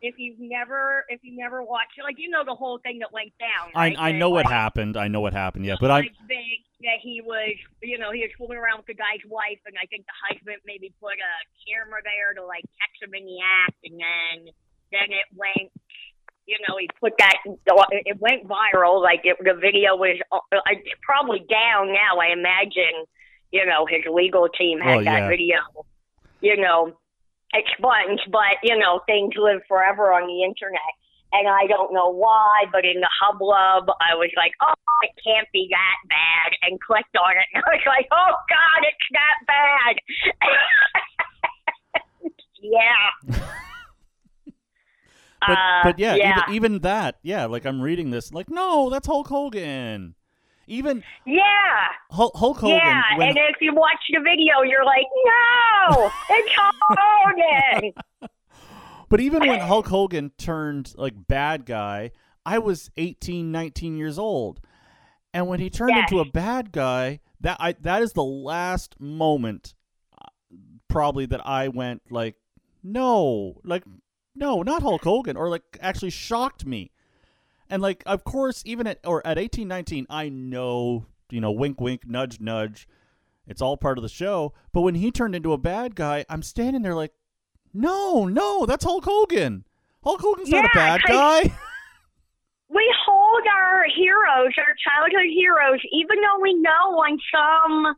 [0.00, 3.12] If you've never, if you never watched it, like you know the whole thing that
[3.12, 3.68] went down.
[3.76, 3.96] I right?
[3.98, 4.96] I That, know what happened.
[4.96, 5.66] I know what happened.
[5.66, 6.40] Yeah, but I like, the,
[6.80, 9.84] the he was, you know, he was fooling around with the guy's wife, and I
[9.92, 11.34] think the husband maybe put a
[11.68, 14.36] camera there to like catch him in the act, and then
[14.90, 15.70] then it went.
[16.46, 17.36] You know, he put that.
[17.46, 19.02] It went viral.
[19.02, 20.60] Like it, the video was uh,
[21.02, 22.18] probably down now.
[22.20, 23.06] I imagine.
[23.52, 25.28] You know, his legal team had Well, that yeah.
[25.28, 25.58] video.
[26.40, 26.96] You know,
[27.54, 30.92] expunged, but you know, things live forever on the internet.
[31.32, 35.48] And I don't know why, but in the hublub, I was like, oh, it can't
[35.50, 39.38] be that bad, and clicked on it, and I was like, oh God, it's that
[39.46, 39.94] bad.
[42.62, 43.58] yeah.
[45.46, 47.46] But Uh, but yeah, yeah, Even, even that, yeah.
[47.46, 50.14] Like I'm reading this, like no, that's Hulk Hogan.
[50.68, 51.42] Even yeah,
[52.10, 52.76] Hulk, Hulk Hogan.
[52.76, 53.02] yeah.
[53.16, 57.92] when- and if you watch the video, you're like, no, it's Hulk Hogan.
[59.08, 62.12] But even when Hulk Hogan turned like bad guy,
[62.46, 64.60] I was 18, 19 years old.
[65.34, 66.10] And when he turned Yes.
[66.10, 69.74] into a bad guy, that I that is the last moment
[70.18, 70.28] uh,
[70.88, 72.36] probably that I went like
[72.82, 73.82] no, like
[74.34, 76.90] no, not Hulk Hogan or like actually shocked me.
[77.68, 81.80] And like of course even at or at eighteen, nineteen, I know, you know, wink
[81.80, 82.88] wink, nudge nudge.
[83.46, 84.52] It's all part of the show.
[84.72, 87.12] But when he turned into a bad guy, I'm standing there like
[87.74, 89.64] no, no, that's Hulk Hogan.
[90.04, 91.40] Hulk Hogan's not a bad guy.
[92.68, 97.96] we hold our heroes, our childhood heroes, even though we know on some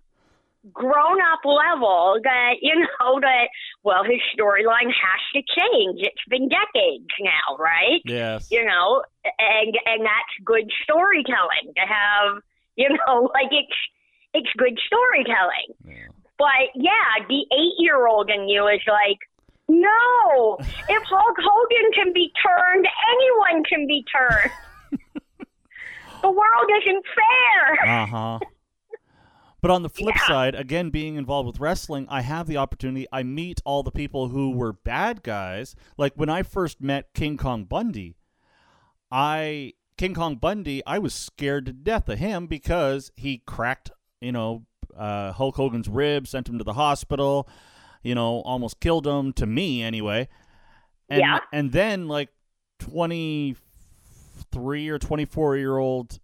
[0.72, 3.48] grown up level that, you know, that,
[3.82, 6.00] well, his storyline has to change.
[6.00, 8.00] It's been decades now, right?
[8.04, 8.48] yes.
[8.50, 12.42] You know, and and that's good storytelling to have,
[12.76, 13.76] you know, like it's
[14.32, 15.74] it's good storytelling.
[15.86, 16.08] Yeah.
[16.38, 19.18] But yeah, the eight year old in you is like,
[19.68, 24.50] no, if Hulk Hogan can be turned, anyone can be turned.
[26.22, 27.88] the world isn't fair.
[27.88, 28.38] Uh huh.
[29.64, 30.26] But on the flip Yeah.
[30.26, 33.06] side, again, being involved with wrestling, I have the opportunity.
[33.10, 35.74] I meet all the people who were bad guys.
[35.96, 38.18] Like when I first met King Kong Bundy,
[39.10, 43.90] I King Kong Bundy, I was scared to death of him because he cracked,
[44.20, 47.48] you know, uh, Hulk Hogan's rib, sent him to the hospital,
[48.02, 49.32] you know, almost killed him.
[49.32, 50.28] To me, anyway.
[51.08, 51.38] And, Yeah.
[51.54, 52.28] And then, like
[52.78, 53.56] twenty
[54.52, 56.20] three or twenty four year old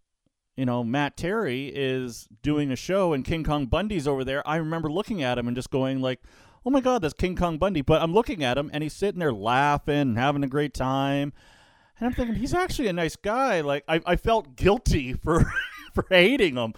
[0.61, 4.47] you know, Matt Terry is doing a show and King Kong Bundy's over there.
[4.47, 6.21] I remember looking at him and just going like,
[6.67, 9.21] "Oh my God, that's King Kong Bundy!" But I'm looking at him and he's sitting
[9.21, 11.33] there laughing and having a great time,
[11.99, 13.63] and I'm thinking he's actually a nice guy.
[13.63, 15.51] Like I, I felt guilty for
[15.95, 16.75] for hating him.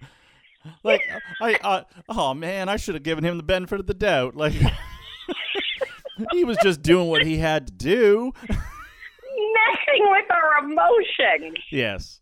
[0.84, 1.00] like
[1.40, 4.36] I, uh, oh man, I should have given him the benefit of the doubt.
[4.36, 4.52] Like
[6.32, 8.34] he was just doing what he had to do.
[8.50, 11.56] Messing with our emotions.
[11.70, 12.20] Yes.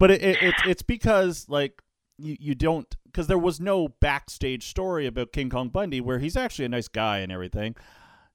[0.00, 1.80] But it, it, it's it's because like
[2.18, 6.36] you you don't because there was no backstage story about King Kong Bundy where he's
[6.36, 7.74] actually a nice guy and everything.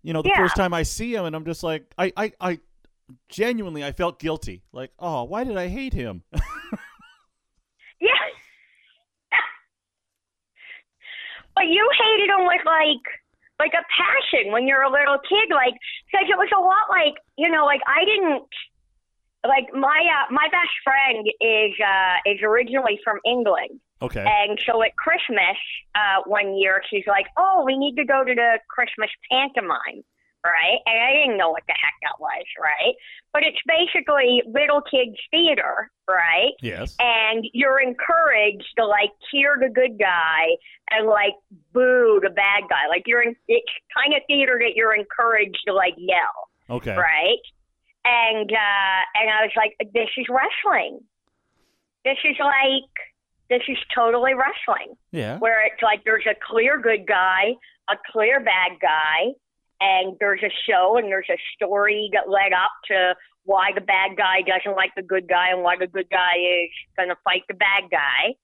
[0.01, 0.37] You know, the Yeah.
[0.41, 2.59] first time I see him and I'm just like I I I
[3.29, 4.63] genuinely I felt guilty.
[4.71, 6.23] Like, oh, why did I hate him?
[8.01, 8.09] Yeah.
[11.55, 13.05] but you hated him with like
[13.59, 15.73] like a passion when you're a little kid, like
[16.11, 18.43] because it was a lot like you know, like I didn't
[19.47, 23.79] like my uh, my best friend is uh is originally from England.
[24.01, 24.25] okay.
[24.25, 25.57] And so at Christmas,
[25.95, 30.03] uh, one year, she's like, "Oh, we need to go to the Christmas pantomime,
[30.45, 32.95] right?" And I didn't know what the heck that was, right?
[33.33, 36.53] But it's basically little kids theater, right?
[36.61, 36.95] yes.
[36.99, 40.55] And you're encouraged to like cheer the good guy
[40.91, 41.33] and like
[41.73, 42.87] boo the bad guy.
[42.89, 46.95] Like you're in it's kind of theater that you're encouraged to like yell Okay.
[46.95, 47.39] right?
[48.05, 50.99] And uh and I was like, this is wrestling.
[52.03, 52.91] This is like
[53.49, 54.95] this is totally wrestling.
[55.11, 55.37] Yeah.
[55.39, 57.53] Where it's like there's a clear good guy,
[57.89, 59.31] a clear bad guy,
[59.79, 64.15] and there's a show and there's a story that led up to why the bad
[64.17, 67.55] guy doesn't like the good guy and why the good guy is gonna fight the
[67.55, 68.35] bad guy.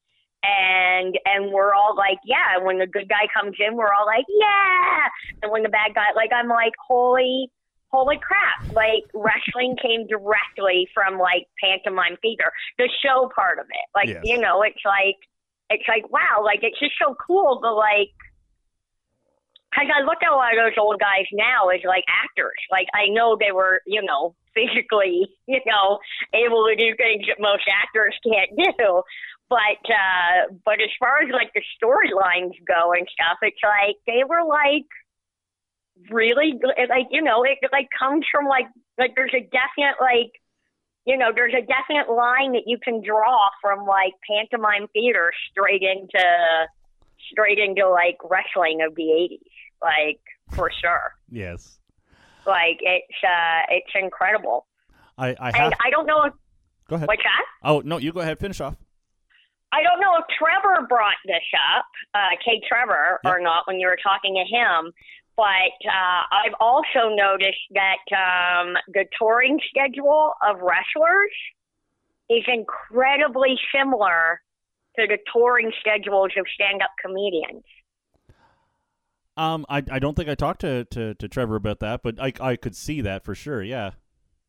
[0.41, 2.55] And and we're all like, yeah.
[2.55, 5.07] And when the good guy comes in, we're all like, yeah.
[5.43, 7.49] And when the bad guy, like, I'm like, holy
[7.91, 8.73] holy crap.
[8.73, 13.85] Like wrestling came directly from like pantomime theater the show part of it.
[13.95, 14.21] Like Yes.
[14.23, 15.17] you know it's like
[15.69, 18.09] it's like wow like it's just so cool to like
[19.71, 22.57] because i look at a lot of those old guys now as like actors.
[22.71, 25.99] Like i know they were you know physically you know
[26.33, 29.01] able to do things that most actors can't do.
[29.49, 34.23] But uh but as far as like the storylines go and stuff it's like they
[34.27, 34.85] were like
[36.09, 38.65] really good- like you know it like comes from like
[38.97, 40.31] like there's a definite like
[41.05, 45.81] you know, there's a definite line that you can draw from like pantomime theater straight
[45.81, 46.23] into
[47.31, 49.39] straight into like wrestling of the '80s,
[49.81, 50.19] like
[50.55, 51.13] for sure.
[51.31, 51.79] Yes.
[52.45, 54.67] Like it's uh, it's incredible.
[55.17, 55.73] I, I And have.
[55.83, 56.33] I don't know if
[56.87, 57.07] go ahead.
[57.07, 57.45] what's that.
[57.63, 58.37] Oh no, you go ahead.
[58.37, 58.75] Finish off.
[59.71, 61.43] I don't know if Trevor brought this
[61.77, 64.91] up, uh, Kay Trevor, or not when you were talking to him.
[65.39, 71.31] But uh, I've also noticed that um, the touring schedule of wrestlers
[72.29, 74.41] is incredibly similar
[74.97, 77.63] to the touring schedules of stand-up comedians.
[79.37, 82.33] Um, I, I don't think I talked to, to, to Trevor about that, but I,
[82.41, 83.63] I could see that for sure.
[83.63, 83.91] Yeah.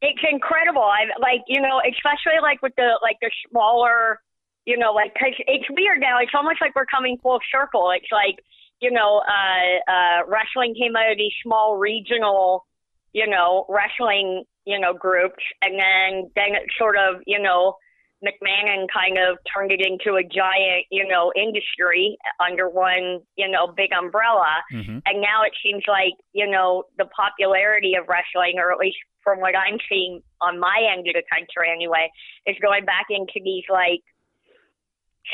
[0.03, 0.83] It's incredible.
[0.83, 4.19] I like you know, especially like with the like the smaller,
[4.65, 6.19] you know, like cause it's weird now.
[6.19, 7.93] It's almost like we're coming full circle.
[7.95, 8.43] It's like
[8.81, 12.67] you know, uh, uh, wrestling came out of these small regional,
[13.13, 17.77] you know, wrestling you know groups, and then then it sort of you know.
[18.23, 23.67] McMahon kind of turned it into a giant, you know, industry under one, you know,
[23.75, 24.61] big umbrella.
[24.75, 24.99] Mm-hmm.
[25.07, 29.41] And now it seems like, you know, the popularity of wrestling, or at least from
[29.41, 32.13] what I'm seeing on my end of the country anyway,
[32.47, 34.05] is going back into these like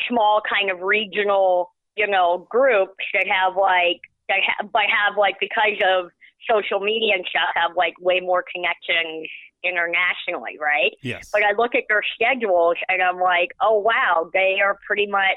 [0.09, 5.37] small kind of regional, you know, group that have like, that have, but have like,
[5.41, 6.11] because of
[6.49, 9.29] social media and stuff, have like way more connections
[9.65, 10.93] internationally, right?
[11.03, 11.31] Yes.
[11.33, 15.37] But I look at their schedules and I'm like, oh wow, they are pretty much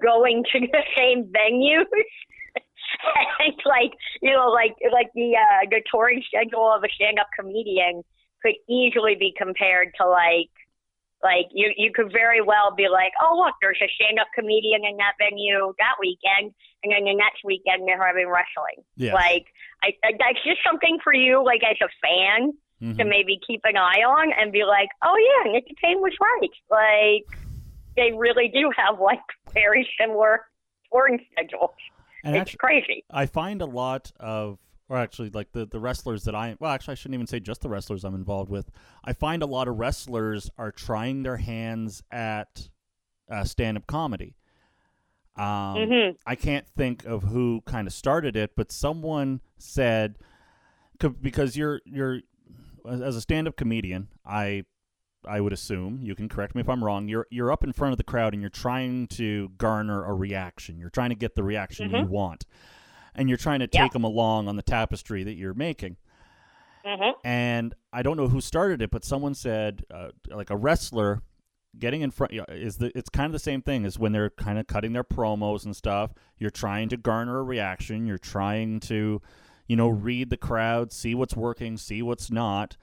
[0.00, 1.86] going to the same venues.
[3.40, 7.26] and like you know, like like the uh, the touring schedule of a stand up
[7.38, 8.02] comedian
[8.42, 10.50] could easily be compared to like
[11.24, 14.84] like you you could very well be like, oh look, there's a stand up comedian
[14.84, 16.52] in that venue that weekend,
[16.84, 18.84] and then the next weekend they're having wrestling.
[18.96, 19.14] Yes.
[19.14, 19.46] Like
[19.82, 22.52] I, I that's just something for you, like as a fan
[22.82, 22.98] Mhm.
[22.98, 26.50] to maybe keep an eye on and be like, oh yeah, Nikki Payne was right.
[26.68, 27.38] Like
[27.96, 29.20] they really do have like
[29.54, 30.42] very similar
[30.92, 31.70] touring schedules.
[32.24, 33.04] And it's actually, crazy.
[33.10, 34.58] I find a lot of,
[34.88, 37.60] or actually, like the, the wrestlers that I, well, actually, I shouldn't even say just
[37.60, 38.70] the wrestlers I'm involved with.
[39.04, 42.68] I find a lot of wrestlers are trying their hands at
[43.30, 44.34] uh, stand up comedy.
[45.36, 45.44] Um,
[45.76, 46.16] Mhm.
[46.26, 50.16] I can't think of who kind of started it, but someone said,
[51.20, 52.20] because you're, you're,
[52.88, 54.64] as a stand up comedian, I
[55.26, 57.08] I would assume you can correct me if I'm wrong.
[57.08, 60.78] You're you're up in front of the crowd and you're trying to garner a reaction.
[60.78, 62.44] You're trying to get the reaction you want,
[63.14, 63.84] and you're trying to Yeah.
[63.84, 65.96] take them along on the tapestry that you're making.
[66.84, 67.14] Mhm.
[67.24, 71.22] And I don't know who started it, but someone said uh, like a wrestler
[71.78, 74.58] getting in front is the it's kind of the same thing as when they're kind
[74.58, 76.12] of cutting their promos and stuff.
[76.38, 78.06] You're trying to garner a reaction.
[78.06, 79.22] You're trying to,
[79.66, 82.76] you know, read the crowd, see what's working, see what's not.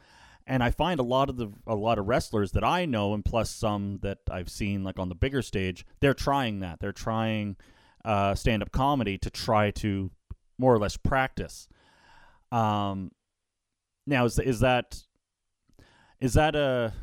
[0.47, 3.23] And I find a lot of the a lot of wrestlers that I know, and
[3.23, 6.79] plus some that I've seen like on the bigger stage, they're trying that.
[6.79, 7.57] They're trying
[8.03, 10.09] uh, stand up comedy to try to
[10.57, 11.67] more or less practice.
[12.51, 13.11] Um,
[14.05, 15.03] now is is that
[16.19, 16.93] is that a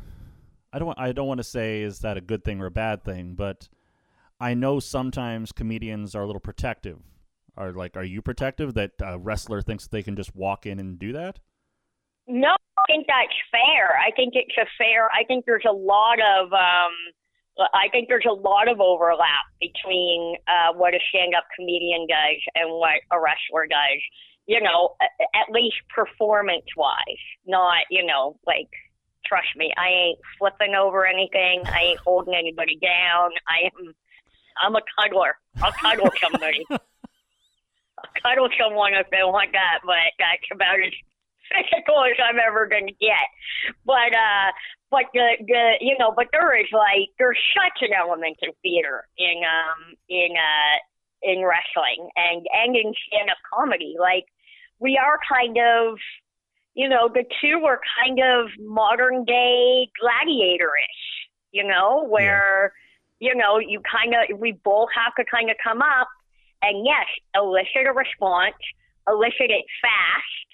[0.71, 3.03] I don't I don't want to say is that a good thing or a bad
[3.03, 3.69] thing, but
[4.39, 6.99] I know sometimes comedians are a little protective.
[7.57, 10.97] Are like, are you protective that a wrestler thinks they can just walk in and
[10.97, 11.39] do that?
[12.25, 13.97] No, I think that's fair.
[13.99, 15.09] I think it's a fair.
[15.11, 16.53] I think there's a lot of.
[16.53, 16.93] um
[17.73, 22.71] I think there's a lot of overlap between uh, what a stand-up comedian does and
[22.71, 23.99] what a wrestler does.
[24.49, 24.95] You know,
[25.35, 28.69] at least performance-wise, not you know like.
[29.25, 31.61] Trust me, I ain't flipping over anything.
[31.67, 33.29] I ain't holding anybody down.
[33.45, 33.93] I am.
[34.57, 35.37] I'm a cuddler.
[35.61, 36.65] I'll cuddle somebody.
[36.71, 40.93] I'll cuddle someone if they want that, but that's about as
[41.49, 43.27] physical as I'm ever going to get.
[43.85, 44.49] But uh,
[44.91, 49.05] but the the you know, but there is like there's such an element of theater
[49.17, 50.77] in um in uh
[51.21, 53.95] in wrestling and and in stand up comedy.
[53.99, 54.25] Like
[54.79, 55.97] we are kind of
[56.73, 61.29] you know the two are kind of modern day gladiator-ish.
[61.51, 62.73] You know where
[63.19, 66.07] you know you kind of we both have to kind of come up
[66.61, 68.55] and yes elicit a response,
[69.07, 70.49] elicit it fast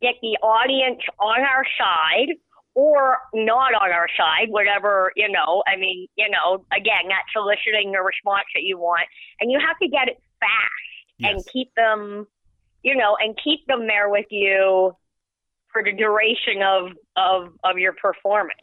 [0.00, 2.34] get the audience on our side
[2.74, 7.92] or not on our side, whatever, you know, I mean, you know, again, not soliciting
[7.92, 9.06] the response that you want.
[9.40, 12.26] And you have to get it fast and keep them,
[12.82, 14.92] you know, and keep them there with you
[15.72, 18.58] for the duration of, of, of your performance,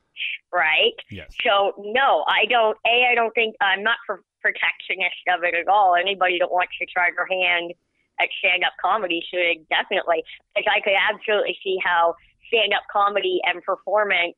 [0.54, 0.96] right?
[1.10, 1.34] Yes.
[1.44, 2.78] So no, I don't.
[2.86, 5.96] A, I don't think I'm not for protectionist of it at all.
[5.96, 7.74] Anybody that wants to try their hand
[8.20, 10.24] at stand-up comedy should definitely,
[10.56, 12.16] because I could absolutely see how
[12.48, 14.36] stand-up comedy and performance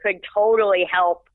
[0.00, 1.28] could totally help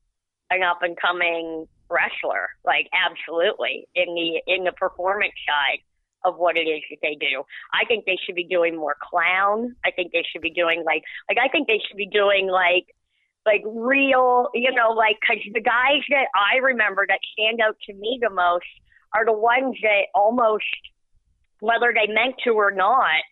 [0.50, 2.48] an up and coming wrestler.
[2.64, 5.84] Like absolutely in the in the performance side
[6.24, 7.42] of what it is that they do.
[7.72, 9.74] I think they should be doing more clown.
[9.84, 12.86] I think they should be doing like like I think they should be doing like
[13.44, 17.94] like real, you know, like because the guys that I remember that stand out to
[17.94, 18.66] me the most
[19.14, 20.64] are the ones that almost,
[21.60, 23.22] whether they meant to or not,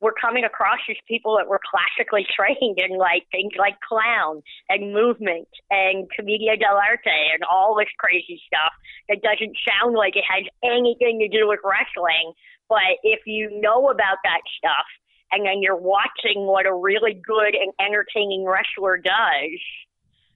[0.00, 4.92] were coming across as people that were classically trained in like things like clown and
[4.92, 8.72] movement and commedia dell'arte and all this crazy stuff
[9.08, 12.32] that doesn't sound like it has anything to do with wrestling.
[12.68, 14.86] But if you know about that stuff
[15.32, 19.60] and then you're watching what a really good and entertaining wrestler does,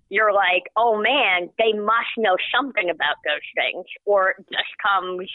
[0.09, 5.31] you're like, oh man, they must know something about those things, or it just comes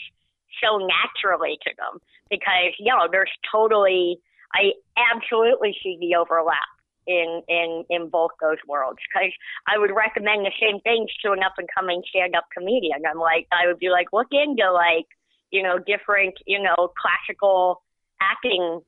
[0.63, 1.99] so naturally to them
[2.29, 4.19] because you know there's totally
[4.53, 4.71] I
[5.13, 6.69] absolutely see the overlap
[7.07, 9.31] in in in both those worlds because
[9.67, 13.05] I would recommend the same things to an up and coming stand up comedian.
[13.09, 15.05] I'm like I would be like look into like
[15.51, 17.81] you know different you know classical
[18.21, 18.81] acting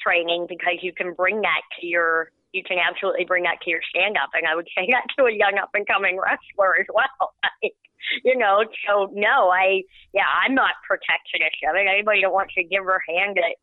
[0.00, 3.80] training because you can bring that to your you can absolutely bring that to your
[3.88, 6.86] stand up and I would say that to a young up and coming wrestler as
[6.92, 7.34] well.
[7.62, 7.74] Like,
[8.24, 11.56] you know, so no, I yeah, I'm not protectionist.
[11.68, 13.56] of mean anybody that wants to give her hand at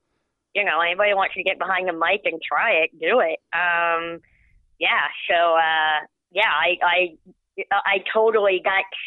[0.55, 3.39] you know, anybody wants to get behind the mic and try it, do it.
[3.53, 4.19] Um
[4.79, 7.17] yeah, so uh yeah, I I
[7.71, 8.99] I totally that's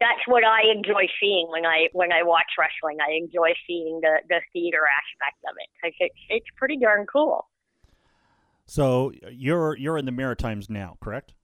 [0.00, 2.98] that's what I enjoy seeing when I when I watch wrestling.
[3.00, 7.48] I enjoy seeing the the theater aspect of it because it's it's pretty darn cool.
[8.66, 11.34] So you're you're in the Maritimes now, correct?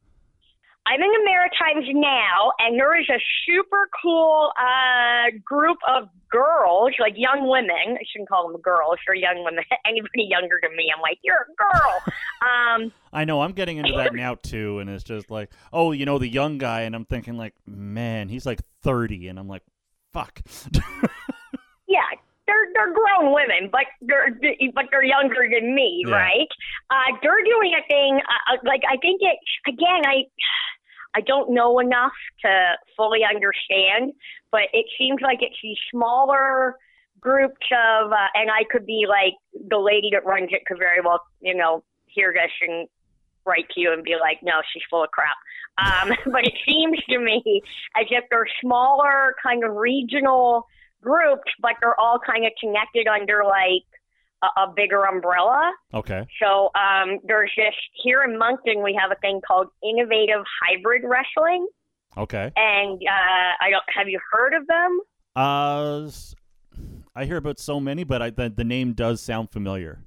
[0.91, 6.93] I'm in the Maritimes now, and there is a super cool uh, group of girls,
[6.99, 7.97] like young women.
[7.99, 9.65] I shouldn't call them girls; they're young women.
[9.87, 12.03] Anybody younger than me, I'm like, you're a girl.
[12.87, 13.43] um, I know.
[13.43, 16.59] I'm getting into that now too, and it's just like, oh, you know, the young
[16.59, 19.63] guy, and I'm thinking like, man, he's like 30, and I'm like,
[20.13, 20.41] fuck.
[21.87, 22.01] yeah,
[22.47, 24.31] they're they're grown women, but they're
[24.75, 26.15] but they're younger than me, Yeah.
[26.15, 26.49] right?
[26.91, 30.03] Uh, they're doing a thing uh, uh, like I think it again.
[30.07, 30.25] I
[31.15, 32.13] I don't know enough
[32.43, 34.13] to fully understand,
[34.51, 36.77] but it seems like it's these smaller
[37.21, 39.35] groups of, uh, and I could be like
[39.69, 42.89] the lady that runs it could very well, you know, hear this and
[43.45, 45.37] write to you and be like, no, she's full of crap.
[45.79, 47.63] Um, but it seems to me
[47.97, 50.67] as if they're smaller, kind of regional
[51.03, 53.85] groups, but they're all kind of connected under like
[54.43, 55.73] a, a bigger umbrella.
[55.95, 56.27] okay.
[56.43, 61.67] So um, there's just here in Moncton we have a thing called Innovative Hybrid Wrestling,
[62.17, 62.51] Okay.
[62.57, 65.01] and uh, I don't have you heard of them?
[65.37, 66.11] Uh,
[67.15, 70.05] I hear about so many, but I, the the name does sound familiar.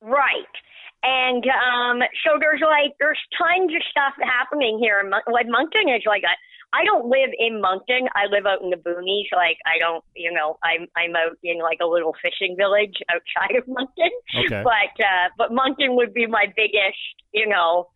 [0.00, 0.54] Right.
[1.02, 5.00] And um, so there's like there's tons of stuff happening here.
[5.02, 6.34] in Mon- Like Moncton is like a,
[6.72, 8.08] I don't live in Moncton.
[8.14, 9.28] I live out in the boonies.
[9.34, 13.56] Like I don't, you know, I'm I'm out in like a little fishing village outside
[13.56, 14.10] of Moncton.
[14.46, 14.62] Okay.
[14.62, 16.98] But uh, but Moncton would be my biggest,
[17.32, 17.88] you know,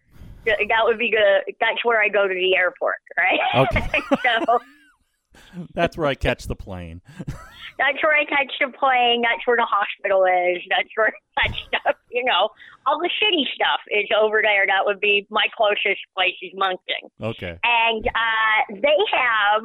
[0.47, 3.67] that would be the that's where I go to the airport, right?
[3.67, 4.01] Okay.
[4.47, 4.59] so
[5.75, 7.03] That's where I catch the plane.
[7.83, 9.23] that's where I catch the plane.
[9.27, 10.63] That's where the hospital is.
[10.71, 11.11] That's where
[11.43, 12.51] that stuff, you know,
[12.87, 14.67] all the shitty stuff is over there.
[14.67, 17.11] That would be my closest place is Moncton.
[17.21, 17.59] Okay.
[17.65, 19.63] And uh, they have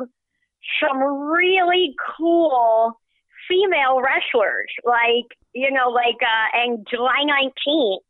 [0.82, 3.00] some really cool
[3.48, 4.72] female wrestlers.
[4.84, 8.02] Like, you know, like, uh, and July 19th,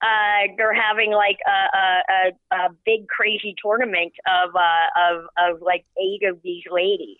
[0.00, 5.24] uh, they're having like a, a, a, a big crazy tournament of, uh, of,
[5.56, 7.18] of like eight of these ladies.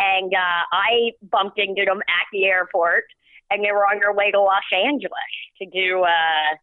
[0.00, 3.04] And uh, I bumped into them at the airport,
[3.50, 6.56] and they were on their way to Los Angeles to do uh,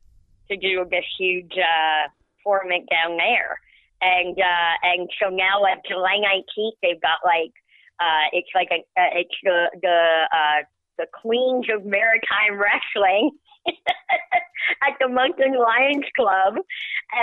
[0.49, 2.09] to do this huge uh,
[2.43, 3.59] tournament down there.
[4.01, 7.53] And uh, and so now, like July nineteenth, they've got like
[7.99, 10.61] uh, it's like a uh, it's the the uh,
[10.97, 13.31] the Queens of Maritime Wrestling
[14.85, 16.55] at the Moncton Lions Club,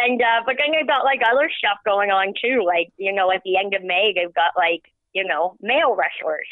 [0.03, 2.63] and uh, but then they've got like other stuff going on too.
[2.67, 4.83] Like you know, at the end of May, they've got like
[5.15, 6.47] you know male wrestlers.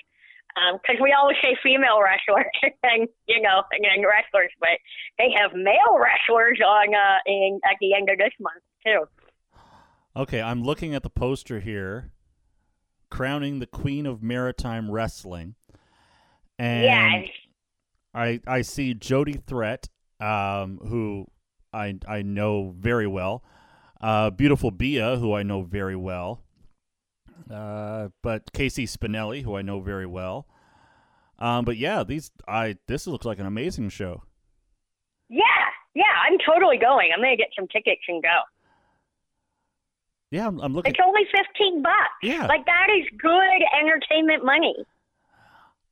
[0.54, 2.44] Because we always say female wrestlers
[2.82, 4.78] and you know and, and wrestlers, but
[5.18, 9.04] they have male wrestlers on uh, in at the end of this month too.
[10.14, 12.12] Okay, I'm looking at the poster here,
[13.10, 15.54] crowning the Queen of Maritime Wrestling,
[16.58, 17.28] and Yes.
[18.14, 19.88] I I see Jody Threat,
[20.20, 21.26] um, who
[21.72, 23.42] I I know very well,
[24.02, 26.42] uh, beautiful Bia, who I know very well,
[27.52, 30.46] uh, but Casey Spinelli, who I know very well.
[31.38, 34.22] Um, but yeah, these I this looks like an amazing show.
[35.28, 35.42] Yeah,
[35.94, 37.10] yeah, I'm totally going.
[37.12, 38.38] I'm gonna get some tickets and go.
[40.30, 40.92] Yeah, I'm, I'm looking.
[40.92, 41.94] It's only fifteen bucks.
[42.22, 42.46] Yeah.
[42.46, 44.74] Like that is good entertainment money.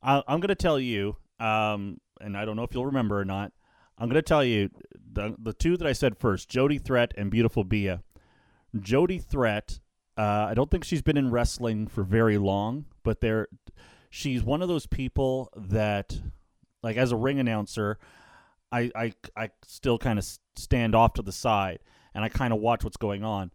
[0.01, 3.25] I, I'm going to tell you, um, and I don't know if you'll remember or
[3.25, 3.51] not.
[3.99, 4.69] I'm going to tell you
[5.13, 8.01] the the two that I said first: Jody Threat and Beautiful Bia.
[8.79, 9.79] Jody Threat.
[10.17, 13.47] Uh, I don't think she's been in wrestling for very long, but there,
[14.09, 16.19] she's one of those people that,
[16.83, 17.97] like, as a ring announcer,
[18.71, 20.25] I I I still kind of
[20.55, 21.79] stand off to the side
[22.13, 23.51] and I kind of watch what's going on.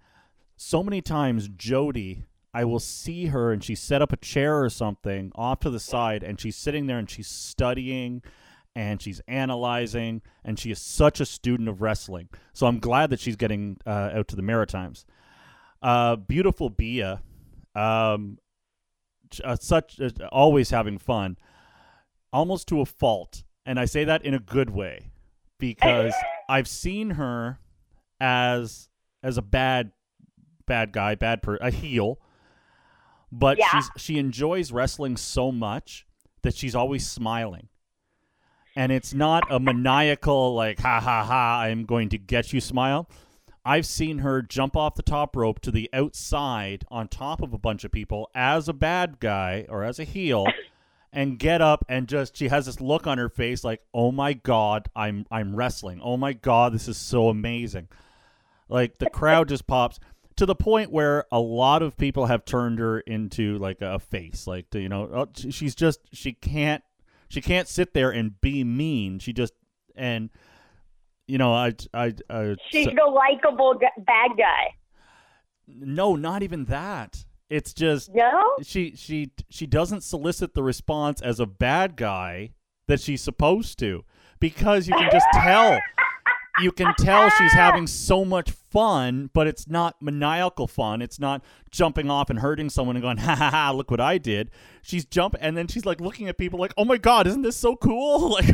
[0.56, 2.24] So many times, Jody,
[2.54, 5.80] I will see her and she set up a chair or something off to the
[5.80, 8.22] side, and she's sitting there and she's studying
[8.74, 12.28] and she's analyzing, and she is such a student of wrestling.
[12.52, 15.06] So I'm glad that she's getting uh, out to the Maritimes.
[15.86, 17.22] Uh, beautiful Bia,
[17.76, 18.38] um,
[19.44, 21.36] uh, such uh, always having fun,
[22.32, 25.12] almost to a fault, and I say that in a good way
[25.58, 26.12] because
[26.48, 27.60] I've seen her
[28.20, 28.88] as
[29.22, 29.92] as a bad
[30.66, 32.18] bad guy, bad per a heel,
[33.30, 33.68] but Yeah.
[33.70, 36.04] she's she enjoys wrestling so much
[36.42, 37.68] that she's always smiling.
[38.74, 43.08] And it's not a maniacal like ha ha ha I'm going to get you smile.
[43.66, 47.58] I've seen her jump off the top rope to the outside on top of a
[47.58, 50.46] bunch of people as a bad guy or as a heel
[51.12, 54.34] and get up and just she has this look on her face like, "Oh my
[54.34, 56.00] god, I'm I'm wrestling.
[56.00, 57.88] Oh my god, this is so amazing."
[58.68, 59.98] Like the crowd just pops
[60.36, 64.46] to the point where a lot of people have turned her into like a face,
[64.46, 66.84] like you know, oh, she's just she can't
[67.28, 69.18] she can't sit there and be mean.
[69.18, 69.54] She just
[69.96, 70.30] and
[71.26, 74.74] you know, I I, I She's so- the likable g- bad guy.
[75.66, 77.24] no, not even that.
[77.48, 78.42] It's just No.
[78.62, 82.50] she she she doesn't solicit the response as a bad guy
[82.88, 84.04] that she's supposed to
[84.40, 85.78] because you can just tell
[86.60, 91.42] you can tell she's having so much fun but it's not maniacal fun it's not
[91.70, 94.50] jumping off and hurting someone and going ha ha ha look what i did
[94.82, 97.56] she's jumping and then she's like looking at people like oh my god isn't this
[97.56, 98.46] so cool like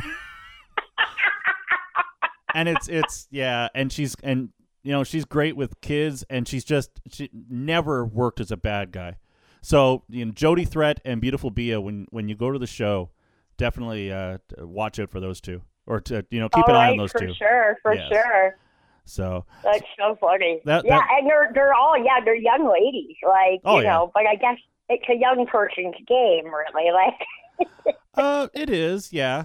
[2.55, 4.51] and it's it's yeah and she's and
[4.83, 8.91] you know she's great with kids and she's just she never worked as a bad
[8.93, 9.17] guy
[9.61, 13.11] so you know jody threat and beautiful bia when when you go to the show
[13.57, 16.91] definitely uh watch out for those two or to you know keep All an eye
[16.91, 18.09] on those for two sure, for Yes.
[18.09, 18.57] sure.
[19.05, 20.61] so That's so funny.
[20.65, 23.93] That- yeah, that- and they're they're all yeah they're young ladies, like Oh, you yeah.
[23.95, 24.11] know.
[24.15, 24.59] But I guess
[24.89, 26.91] it's a young person's game, really.
[26.93, 29.45] Like uh it is yeah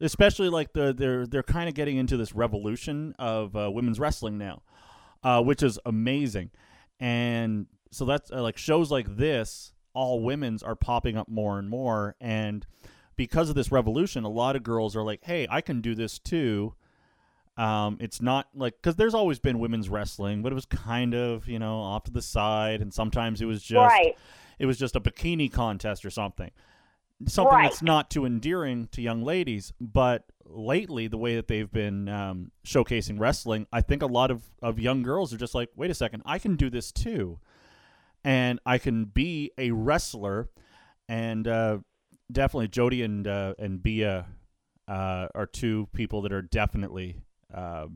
[0.00, 4.38] especially like the they're they're kind of getting into this revolution of uh, women's wrestling
[4.38, 4.62] now
[5.22, 6.50] uh which is amazing.
[6.98, 11.68] And so that's uh, like shows like this all women's are popping up more and
[11.68, 12.14] more.
[12.20, 12.66] And
[13.16, 16.18] because of this revolution a lot of girls are like hey i can do this
[16.18, 16.74] too.
[17.56, 21.46] Um, it's not like because there's always been women's wrestling, but it was kind of
[21.46, 24.16] you know off to the side, and sometimes it was just right,
[24.58, 26.50] it was just a bikini contest or something.
[27.26, 27.62] Something Right.
[27.64, 29.72] that's not too endearing to young ladies.
[29.80, 34.42] But lately, the way that they've been um, showcasing wrestling, I think a lot of,
[34.62, 37.38] of young girls are just like, wait a second, I can do this too.
[38.24, 40.48] And I can be a wrestler.
[41.08, 41.78] And uh,
[42.30, 44.26] definitely Jody and, uh, and Bia
[44.88, 47.16] uh, are two people that are definitely,
[47.54, 47.86] uh,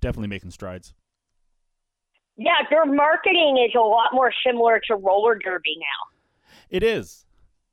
[0.00, 0.94] definitely making strides.
[2.36, 6.54] yeah, their marketing is a lot more similar to roller derby now.
[6.70, 7.25] It is.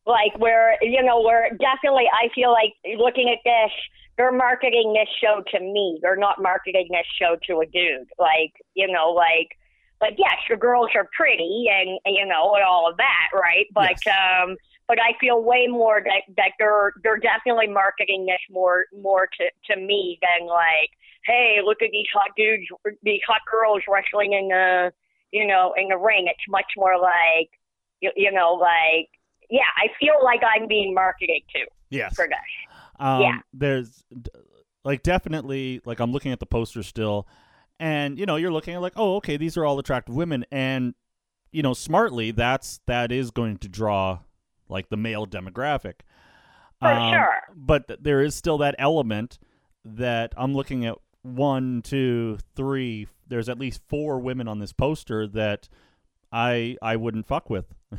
[0.06, 3.72] Like where you know where definitely I feel like looking at this,
[4.18, 6.00] they're marketing this show to me.
[6.02, 8.10] They're not marketing this show to a dude.
[8.20, 9.50] Like you know, like
[10.02, 13.66] like yes, the girls are pretty and and, you know and all of that, right?
[13.74, 14.16] But Yes.
[14.44, 14.58] um,
[14.88, 19.74] but I feel way more that that they're they're definitely marketing this more more to
[19.74, 20.90] to me than like,
[21.26, 22.68] hey, look at these hot dudes,
[23.04, 24.92] these hot girls wrestling in the
[25.32, 26.26] you know in the ring.
[26.28, 27.50] It's much more like
[28.02, 29.10] you, you know like
[29.54, 31.60] yeah, I feel like I'm being marketed to
[31.90, 32.16] Yes.
[32.16, 32.38] for this.
[33.00, 33.38] Um, Yeah.
[33.54, 34.04] There's
[34.84, 37.28] like definitely like I'm looking at the poster still,
[37.80, 40.94] and you know you're looking at like oh okay these are all attractive women, and
[41.52, 44.20] you know smartly that's that is going to draw
[44.70, 46.02] like the male demographic.
[46.80, 47.36] For Um, sure.
[47.56, 49.38] But th- there is still that element
[49.86, 53.08] that I'm looking at one, two, three.
[53.28, 55.70] There's at least four women on this poster that
[56.32, 57.66] I I wouldn't fuck with.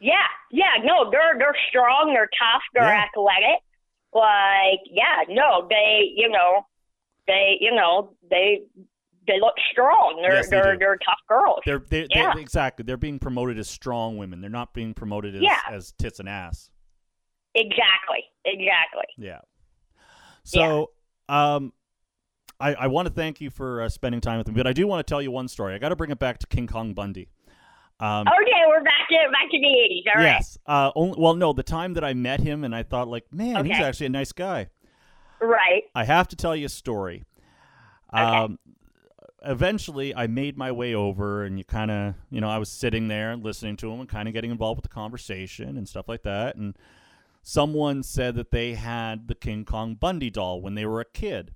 [0.00, 0.14] Yeah,
[0.50, 3.04] yeah, no, they're they're strong, they're tough, they're Yeah.
[3.04, 3.60] athletic.
[4.12, 6.66] Like, yeah, no, they, you know,
[7.26, 8.62] they, you know, they
[9.26, 10.18] they look strong.
[10.22, 10.78] They're Yes, they are do.
[10.78, 11.60] they're tough girls.
[11.64, 12.32] They're, they Yeah.
[12.34, 12.82] they exactly.
[12.84, 14.40] They're being promoted as strong women.
[14.40, 15.60] They're not being promoted as, Yeah.
[15.70, 16.70] as tits and ass.
[17.54, 19.04] exactly, exactly.
[19.18, 19.40] Yeah.
[20.44, 20.90] So,
[21.28, 21.72] um,
[22.58, 24.86] I, I want to thank you for uh, spending time with me, but I do
[24.86, 25.74] want to tell you one story.
[25.74, 27.28] I got to bring it back to King Kong Bundy.
[28.00, 30.04] Um, Okay, we're back to back to the eighties.
[30.08, 30.36] All right.
[30.36, 30.58] yes.
[30.66, 33.64] Uh, only, well, no, the time that I met him and I thought, like, man,
[33.66, 34.68] he's actually a nice guy.
[35.40, 35.84] Right.
[35.94, 37.24] I have to tell you a story.
[38.12, 38.58] Um,
[39.44, 43.08] eventually, I made my way over, and you kind of, you know, I was sitting
[43.08, 46.08] there and listening to him and kind of getting involved with the conversation and stuff
[46.08, 46.56] like that.
[46.56, 46.76] And
[47.42, 51.52] someone said that they had the King Kong Bundy doll when they were a kid.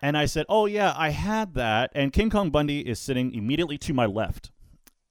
[0.00, 1.90] And I said, Oh, yeah, I had that.
[1.94, 4.50] And King Kong Bundy is sitting immediately to my left.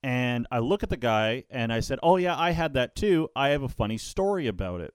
[0.04, 3.30] And I look at the guy and I said, Oh, yeah, I had that too.
[3.36, 4.94] I have a funny story about it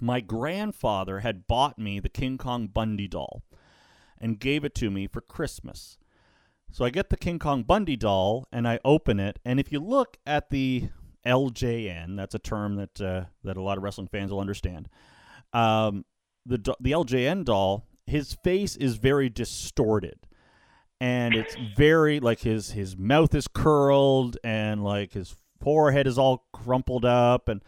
[0.00, 3.42] my grandfather had bought me the King Kong Bundy doll
[4.20, 5.98] and gave it to me for Christmas.
[6.70, 9.80] So I get the King Kong Bundy doll and I open it, and if you
[9.80, 10.88] look at the
[11.26, 14.88] LJN, that's a term that uh, that a lot of wrestling fans will understand.
[15.52, 16.04] Um,
[16.44, 20.26] the the LJN doll, his face is very distorted,
[21.04, 26.46] and it's very like his his mouth is curled and like his forehead is all
[26.52, 27.62] crumpled up and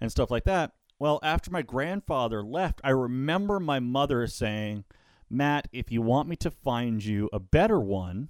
[0.00, 0.72] and stuff like that.
[0.98, 4.84] Well, after my grandfather left, I remember my mother saying,
[5.30, 8.28] Matt, if you want me to find you a better one,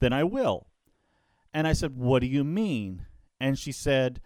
[0.00, 0.66] then I will.
[1.54, 3.06] And I said, What do you mean?
[3.40, 4.20] And she said,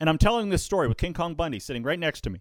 [0.00, 2.40] and I'm telling this story with King Kong Bundy sitting right next to me.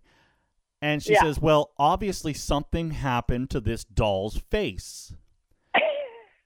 [0.81, 1.21] And she Yeah.
[1.21, 5.13] says, Well, obviously something happened to this doll's face.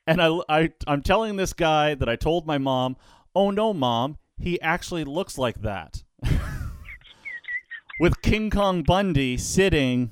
[0.10, 2.98] And I, I, I'm telling this guy that I told my mom,
[3.36, 6.04] Oh no, mom, he actually looks like that.
[8.00, 10.10] With King Kong Bundy sitting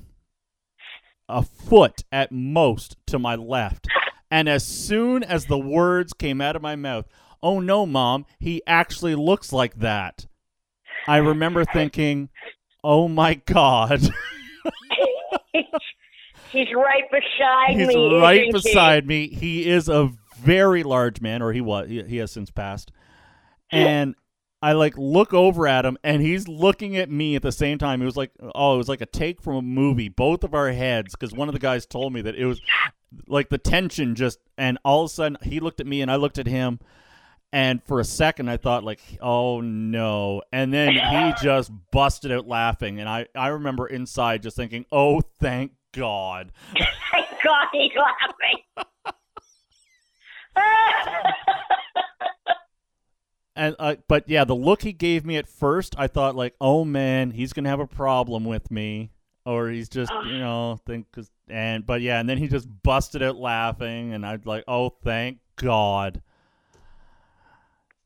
[1.28, 3.88] a foot at most to my left.
[4.30, 7.06] And as soon as the words came out of my mouth,
[7.42, 10.26] oh no, mom, he actually looks like that.
[11.08, 12.28] I remember thinking,
[12.84, 14.08] oh my God,
[16.50, 17.94] He's right beside he's me.
[17.94, 18.70] He's right isn't he?
[18.70, 19.28] beside me.
[19.28, 20.10] He is a
[20.40, 22.92] very large man, or he was, he, he has since passed.
[23.70, 24.14] And
[24.62, 28.02] I like look over at him, and he's looking at me at the same time.
[28.02, 30.72] It was like, oh, it was like a take from a movie, both of our
[30.72, 32.60] heads, because one of the guys told me that it was
[33.26, 36.16] like the tension just, and all of a sudden he looked at me, and I
[36.16, 36.80] looked at him,
[37.52, 42.48] and for a second I thought like, oh no, and then he just busted out
[42.48, 46.52] laughing, and I I remember inside just thinking, oh thank God.
[47.12, 48.86] Thank God he's laughing.
[53.56, 56.84] And uh, but yeah, the look he gave me at first, I thought like, oh
[56.84, 59.10] man, he's gonna have a problem with me,
[59.44, 63.20] or he's just you know think 'cause- and but yeah, and then he just busted
[63.20, 66.22] out laughing, and I'd like, oh thank God.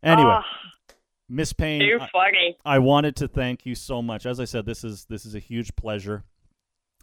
[0.03, 0.87] Anyway, Oh,
[1.29, 2.57] Miss Payne, I, funny.
[2.65, 4.25] I wanted to thank you so much.
[4.25, 6.25] As I said, this is this is a huge pleasure.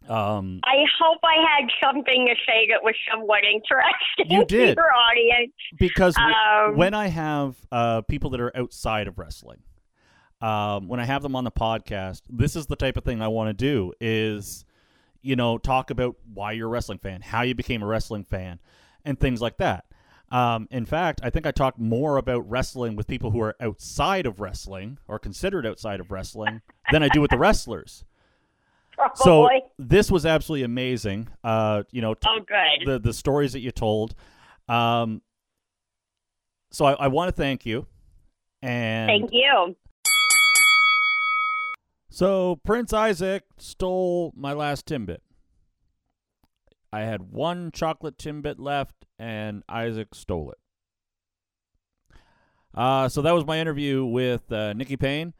[0.07, 4.75] Um, I hope I had something to say that was somewhat interesting You did.
[4.75, 5.53] to your audience.
[5.77, 9.59] because Um, when I have uh, people that are outside of wrestling,
[10.41, 13.27] um, when I have them on the podcast, this is the type of thing I
[13.27, 14.65] want to do is,
[15.21, 18.59] you know, talk about why you're a wrestling fan, how you became a wrestling fan,
[19.03, 19.85] and things like that.
[20.31, 24.25] Um, in fact, I think I talk more about wrestling with people who are outside
[24.25, 26.61] of wrestling or considered outside of wrestling
[26.91, 28.05] than I do with the wrestlers.
[29.15, 31.29] So this was absolutely amazing.
[31.43, 32.87] Uh, you know, t- oh, good.
[32.87, 34.15] the the stories that you told.
[34.67, 35.21] Um,
[36.71, 37.87] so I, I want to thank you.
[38.61, 39.75] And Thank you.
[42.09, 45.19] so Prince Isaac stole my last Timbit.
[46.91, 50.57] I had one chocolate Timbit left, and Isaac stole it.
[52.73, 55.33] Uh, so that was my interview with uh, Nikki Payne.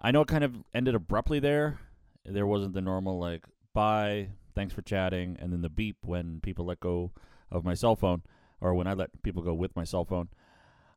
[0.00, 1.78] I know it kind of ended abruptly there.
[2.24, 3.44] There wasn't the normal like
[3.74, 7.12] bye, thanks for chatting, and then the beep when people let go
[7.50, 8.22] of my cell phone,
[8.60, 10.28] or when I let people go with my cell phone.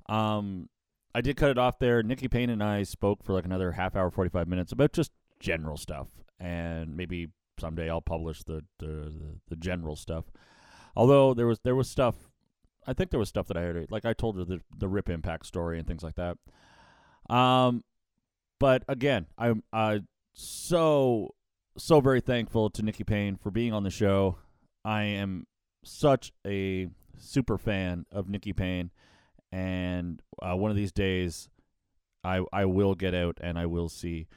[0.08, 0.70] Um,
[1.14, 2.04] I did cut it off there.
[2.04, 5.12] Nikki Payne and I spoke for like another half hour, forty five minutes about just
[5.40, 6.08] general stuff,
[6.40, 7.30] and maybe
[7.60, 10.26] someday I'll publish the the, the, the general stuff.
[10.96, 12.16] Although there was there was stuff,
[12.86, 13.88] I think there was stuff that I heard.
[13.90, 16.38] Like I told her the the Rip Impact story and things like that.
[17.34, 17.84] Um,
[18.60, 20.02] but again, I'm I
[20.36, 21.34] so
[21.78, 24.38] so very thankful to Nikki Payne for being on the show.
[24.84, 25.48] I am
[25.84, 26.88] such a
[27.18, 28.92] super fan of Nikki Payne,
[29.52, 31.50] and uh, one of these days,
[32.24, 34.28] I I will get out and I will see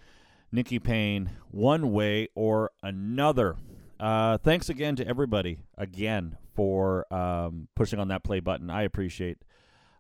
[0.51, 3.57] Nikki Payne one way or another.
[4.01, 8.70] Uh, thanks again to everybody again for um, pushing on that play button.
[8.70, 9.39] I appreciate,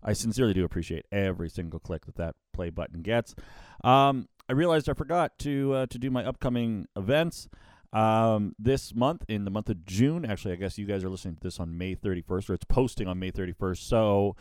[0.02, 3.34] I sincerely do appreciate every single click that that play button gets.
[3.82, 7.48] Um, I realized I forgot to uh, to do my upcoming events.
[7.92, 11.36] Um, this month, in the month of June, actually, I guess you guys are listening
[11.36, 13.78] to this on May 31st, or it's posting on May 31st.
[13.78, 14.36] So,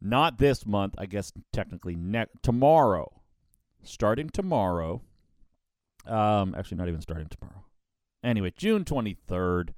[0.00, 3.22] not this month, I guess technically ne- tomorrow.
[3.82, 5.02] Starting tomorrow.
[6.06, 7.64] Um, actually, not even starting tomorrow.
[8.22, 9.70] Anyway, June 23rd,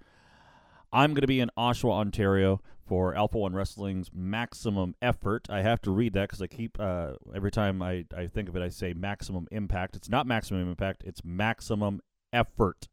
[0.93, 5.49] I'm going to be in Oshawa, Ontario for Alpha One Wrestling's Maximum Effort.
[5.49, 8.57] I have to read that because I keep, uh, every time I, I think of
[8.57, 9.97] it, I say Maximum Impact.
[9.97, 12.01] It's not Maximum Impact, it's Maximum
[12.33, 12.89] Effort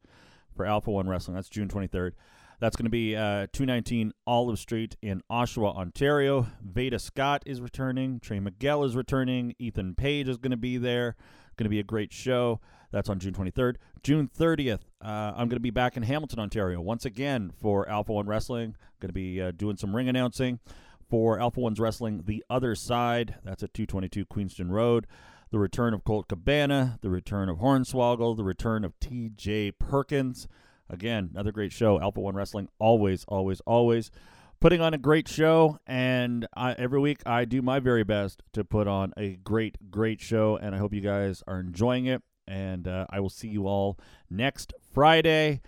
[0.55, 1.35] for Alpha One Wrestling.
[1.35, 2.13] That's June 23rd.
[2.59, 6.45] That's going to be uh, 219 Olive Street in Oshawa, Ontario.
[6.63, 8.19] Veda Scott is returning.
[8.19, 9.55] Trey Miguel is returning.
[9.57, 11.15] Ethan Page is going to be there.
[11.57, 12.61] Going to be a great show.
[12.91, 13.76] That's on June 23rd.
[14.03, 18.13] June 30th, uh, I'm going to be back in Hamilton, Ontario, once again for Alpha
[18.13, 18.76] One Wrestling.
[18.99, 20.59] Going to be uh, doing some ring announcing
[21.09, 23.35] for Alpha One's Wrestling The Other Side.
[23.43, 25.07] That's at 222 Queenston Road.
[25.51, 30.47] The return of Colt Cabana, the return of Hornswoggle, the return of TJ Perkins.
[30.89, 31.99] Again, another great show.
[31.99, 34.11] Alpha One Wrestling, always, always, always
[34.61, 35.80] putting on a great show.
[35.85, 40.22] And I, every week I do my very best to put on a great, great
[40.22, 40.57] show.
[40.61, 42.22] And I hope you guys are enjoying it.
[42.47, 43.97] And uh, I will see you all
[44.30, 45.61] next Friday.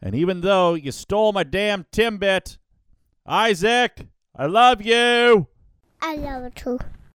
[0.00, 2.58] And even though you stole my damn Timbit,
[3.26, 5.48] Isaac, I love you.
[6.00, 6.78] I love you too.